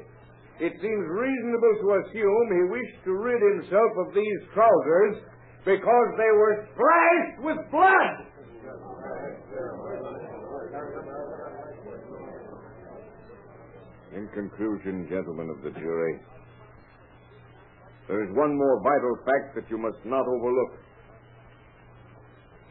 it 0.60 0.72
seems 0.82 1.04
reasonable 1.06 1.74
to 1.82 1.88
assume 2.02 2.44
he 2.50 2.64
wished 2.70 3.04
to 3.04 3.12
rid 3.12 3.40
himself 3.54 3.92
of 4.06 4.14
these 4.14 4.40
trousers 4.54 5.22
because 5.64 6.08
they 6.16 6.32
were 6.34 6.66
splashed 6.74 7.38
with 7.44 7.58
blood. 7.70 8.28
In 14.14 14.26
conclusion, 14.34 15.06
gentlemen 15.08 15.50
of 15.50 15.62
the 15.62 15.70
jury, 15.78 16.18
there 18.08 18.24
is 18.24 18.34
one 18.34 18.56
more 18.56 18.82
vital 18.82 19.16
fact 19.24 19.54
that 19.54 19.70
you 19.70 19.78
must 19.78 19.98
not 20.04 20.26
overlook. 20.26 20.80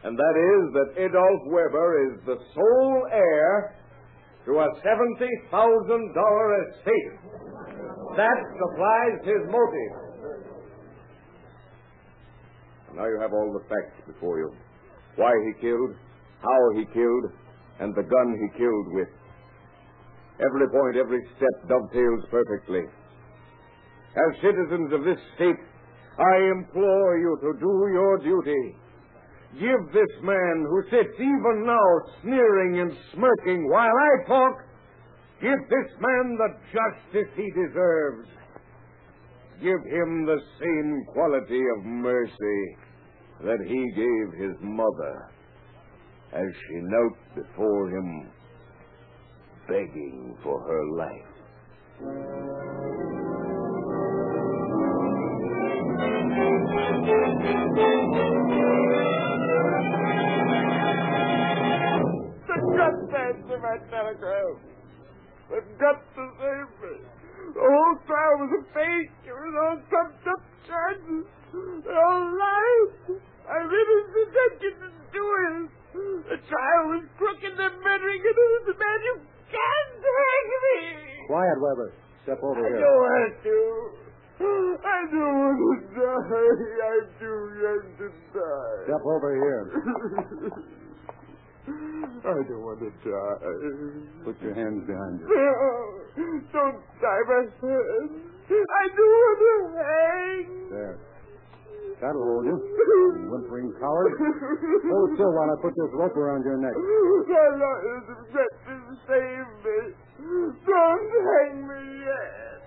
And 0.04 0.18
that 0.18 0.36
is 0.36 0.72
that 0.74 1.02
Adolph 1.02 1.46
Weber 1.46 2.12
is 2.12 2.20
the 2.26 2.36
sole 2.54 3.06
heir 3.12 3.74
to 4.46 4.52
a 4.58 4.68
$70,000 4.80 6.70
estate. 6.70 7.18
That 8.18 8.38
supplies 8.58 9.22
his 9.22 9.42
motive. 9.46 9.94
Now 12.98 13.06
you 13.06 13.18
have 13.22 13.30
all 13.30 13.54
the 13.54 13.62
facts 13.70 13.94
before 14.10 14.38
you. 14.42 14.50
Why 15.14 15.30
he 15.46 15.62
killed, 15.62 15.94
how 16.42 16.62
he 16.74 16.84
killed, 16.90 17.30
and 17.78 17.94
the 17.94 18.02
gun 18.02 18.28
he 18.42 18.58
killed 18.58 18.88
with. 18.90 19.06
Every 20.42 20.66
point, 20.66 20.96
every 20.98 21.22
step 21.38 21.68
dovetails 21.70 22.26
perfectly. 22.30 22.90
As 24.18 24.42
citizens 24.42 24.92
of 24.92 25.04
this 25.04 25.22
state, 25.36 25.62
I 26.18 26.34
implore 26.58 27.18
you 27.18 27.38
to 27.38 27.50
do 27.60 27.72
your 27.94 28.18
duty. 28.18 28.74
Give 29.62 29.94
this 29.94 30.12
man 30.26 30.66
who 30.66 30.82
sits 30.90 31.14
even 31.14 31.64
now 31.64 31.90
sneering 32.22 32.80
and 32.80 32.92
smirking 33.14 33.70
while 33.70 33.94
I 33.94 34.26
talk, 34.26 34.67
give 35.40 35.58
this 35.70 35.90
man 36.00 36.36
the 36.36 36.48
justice 36.72 37.30
he 37.36 37.50
deserves. 37.52 38.28
Give 39.60 39.82
him 39.90 40.26
the 40.26 40.38
same 40.60 41.04
quality 41.12 41.62
of 41.76 41.84
mercy 41.84 42.76
that 43.44 43.58
he 43.66 43.92
gave 43.94 44.40
his 44.40 44.56
mother 44.60 45.30
as 46.32 46.46
she 46.66 46.74
knelt 46.82 47.16
before 47.34 47.90
him 47.90 48.30
begging 49.68 50.36
for 50.42 50.60
her 50.60 50.84
life. 50.96 51.34
The 62.46 62.56
gut 62.76 62.96
answer 63.20 63.58
my 63.58 63.76
telegram. 63.90 64.77
The 65.48 65.60
gut 65.80 65.98
to 66.14 66.22
save 66.36 66.70
me. 66.84 66.94
The 67.56 67.64
whole 67.64 67.96
trial 68.04 68.34
was 68.44 68.52
a 68.60 68.62
fake. 68.76 69.12
It 69.24 69.32
was 69.32 69.54
all 69.56 69.78
trumped 69.88 70.26
up 70.28 70.42
charges. 70.68 71.24
They're 71.84 71.96
all 71.96 72.24
lies. 72.36 73.16
I 73.48 73.56
really 73.64 74.00
detected 74.12 74.74
the 74.84 74.90
doers. 75.08 75.68
The 76.28 76.36
trial 76.36 76.84
was 76.92 77.04
crooked 77.16 77.56
and 77.56 77.74
murdering 77.80 78.20
an 78.20 78.36
innocent 78.36 78.76
man. 78.76 78.98
You 79.08 79.14
can't 79.48 80.04
hang 80.04 80.48
me. 80.52 80.78
Quiet, 81.32 81.58
Weber. 81.64 81.96
Step 82.28 82.40
over 82.44 82.60
I 82.60 82.68
here. 82.68 82.76
I 82.76 82.84
don't 82.84 83.00
want 83.00 83.32
to. 83.40 83.56
I 84.38 85.00
don't 85.08 85.32
want 85.32 85.56
to 85.64 85.72
die. 85.96 86.28
I'm 86.84 87.06
too 87.16 87.40
young 87.56 87.84
to 87.96 88.06
die. 88.36 88.84
Step 88.84 89.04
over 89.08 89.30
here. 89.32 89.64
I 91.68 92.42
don't 92.48 92.64
want 92.64 92.80
to 92.80 92.90
die. 93.04 93.38
Put 94.24 94.40
your 94.42 94.54
hands 94.54 94.84
behind 94.86 95.20
you. 95.20 95.26
No, 95.28 96.40
don't 96.52 96.80
tie 97.00 97.24
my 97.28 97.44
hands. 97.60 98.12
I 98.48 98.84
don't 98.96 99.16
want 99.20 99.38
to 99.38 99.54
hang. 99.76 100.46
There. 100.70 100.96
That'll 102.00 102.22
hold 102.22 102.46
you. 102.46 102.54
You 102.54 103.26
whimpering 103.30 103.74
coward. 103.80 104.14
Hold 104.16 105.10
still 105.14 105.32
while 105.34 105.50
I 105.50 105.56
put 105.60 105.74
this 105.74 105.90
rope 105.94 106.16
around 106.16 106.44
your 106.46 106.58
neck. 106.62 106.72
My 106.72 107.48
lawyers 107.58 108.06
have 108.08 108.26
got 108.32 108.52
to 108.70 108.76
save 109.04 109.50
me. 109.66 109.78
Don't 110.62 111.10
hang 111.26 111.66
me 111.66 111.82
yet. 112.06 112.62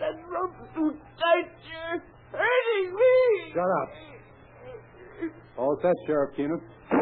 That 0.00 0.16
rope's 0.32 0.64
too 0.74 0.96
tight. 0.96 1.50
You're 1.68 2.00
hurting 2.32 2.88
me. 2.96 3.14
Shut 3.52 3.68
up. 3.68 3.90
All 5.58 5.76
set, 5.82 5.94
Sheriff 6.06 6.34
Keenan. 6.36 6.60
In 6.90 6.98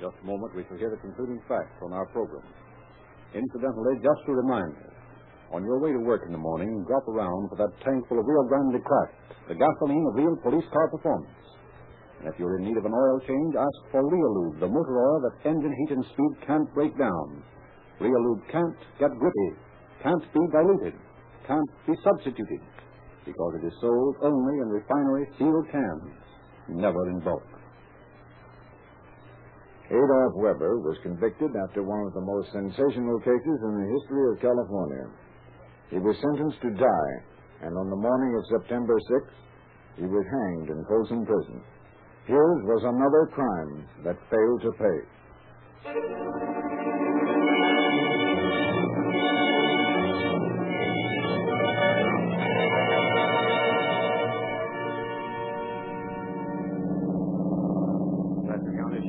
just 0.00 0.18
a 0.18 0.26
moment, 0.26 0.50
we 0.56 0.66
shall 0.66 0.76
hear 0.76 0.90
the 0.90 0.96
concluding 0.98 1.38
facts 1.46 1.78
on 1.82 1.92
our 1.92 2.06
program. 2.06 2.42
Incidentally, 3.34 3.94
just 4.02 4.26
to 4.26 4.32
remind 4.34 4.74
you, 4.74 4.90
on 5.54 5.62
your 5.62 5.78
way 5.78 5.92
to 5.92 6.00
work 6.02 6.22
in 6.26 6.32
the 6.32 6.38
morning, 6.38 6.82
drop 6.88 7.06
around 7.06 7.48
for 7.48 7.56
that 7.56 7.70
tank 7.84 8.02
full 8.08 8.18
of 8.18 8.26
Rio 8.26 8.42
Grande 8.48 8.82
Cracked, 8.82 9.14
the 9.48 9.54
gasoline 9.54 10.04
of 10.10 10.16
real 10.16 10.34
police 10.42 10.66
car 10.72 10.90
performance. 10.90 11.30
And 12.18 12.26
if 12.26 12.34
you're 12.40 12.58
in 12.58 12.64
need 12.64 12.76
of 12.76 12.84
an 12.86 12.92
oil 12.92 13.20
change, 13.20 13.54
ask 13.54 13.90
for 13.92 14.02
Riolube, 14.02 14.58
the 14.58 14.66
motor 14.66 14.98
oil 14.98 15.20
that 15.22 15.46
engine 15.48 15.74
heat 15.78 15.94
and 15.94 16.04
speed 16.10 16.46
can't 16.46 16.74
break 16.74 16.98
down. 16.98 17.44
Riolube 18.02 18.42
can't 18.50 18.76
get 18.98 19.14
gritty, 19.18 19.50
can't 20.02 20.26
be 20.34 20.40
diluted, 20.50 20.94
can't 21.46 21.70
be 21.86 21.94
substituted, 22.02 22.60
because 23.24 23.52
it 23.62 23.66
is 23.66 23.72
sold 23.80 24.16
only 24.22 24.58
in 24.58 24.68
refinery 24.68 25.30
sealed 25.38 25.70
cans, 25.70 26.10
never 26.68 27.08
in 27.10 27.20
bulk. 27.20 27.46
Adolph 29.86 30.34
Weber 30.34 30.80
was 30.80 30.98
convicted 31.02 31.50
after 31.54 31.82
one 31.82 32.06
of 32.06 32.14
the 32.14 32.26
most 32.26 32.50
sensational 32.50 33.20
cases 33.20 33.58
in 33.62 33.72
the 33.78 33.88
history 33.94 34.24
of 34.32 34.40
California. 34.40 35.06
He 35.90 35.98
was 35.98 36.16
sentenced 36.18 36.62
to 36.62 36.70
die, 36.70 37.14
and 37.62 37.76
on 37.76 37.90
the 37.90 37.96
morning 37.96 38.34
of 38.34 38.58
September 38.58 38.98
6th, 38.98 39.38
he 40.00 40.06
was 40.06 40.24
hanged 40.26 40.70
in 40.70 40.84
Folsom 40.88 41.26
Prison. 41.26 41.62
His 42.26 42.56
was 42.66 42.82
another 42.82 43.28
crime 43.34 43.86
that 44.02 44.16
failed 44.30 44.62
to 44.62 44.72
pay. 44.80 44.98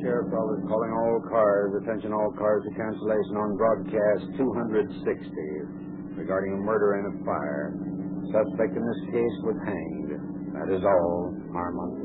Sheriff's 0.04 0.36
Office 0.36 0.60
calling 0.68 0.92
all 0.92 1.16
cars, 1.32 1.72
attention 1.80 2.12
all 2.12 2.28
cars 2.36 2.60
to 2.68 2.70
cancellation 2.76 3.40
on 3.40 3.56
broadcast 3.56 4.36
260 4.36 4.92
regarding 6.20 6.52
a 6.52 6.60
murder 6.60 7.00
and 7.00 7.08
a 7.08 7.24
fire. 7.24 7.72
Suspect 8.28 8.76
in 8.76 8.84
this 8.84 9.02
case 9.08 9.36
was 9.48 9.56
hanged. 9.64 10.12
That 10.52 10.68
is 10.76 10.84
all, 10.84 11.32
Harmon. 11.56 12.04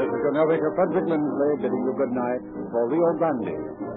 This 0.00 0.08
is 0.08 0.20
your 0.24 0.32
narrator, 0.32 0.72
Frederick 0.72 1.04
Lindsley, 1.04 1.52
bidding 1.60 1.84
you 1.84 1.92
good 2.00 2.16
night 2.16 2.40
for 2.72 2.88
Rio 2.88 3.12
Grande. 3.20 3.89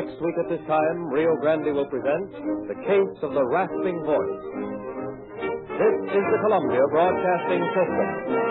Next 0.00 0.16
week 0.22 0.34
at 0.40 0.48
this 0.48 0.64
time, 0.66 1.12
Rio 1.12 1.36
Grande 1.36 1.74
will 1.76 1.84
present 1.84 2.32
The 2.32 2.74
Case 2.88 3.18
of 3.20 3.34
the 3.34 3.44
Rasping 3.44 4.00
Voice. 4.08 4.40
This 5.76 5.96
is 6.16 6.24
the 6.24 6.38
Columbia 6.40 6.80
Broadcasting 6.88 7.60
System. 7.76 8.49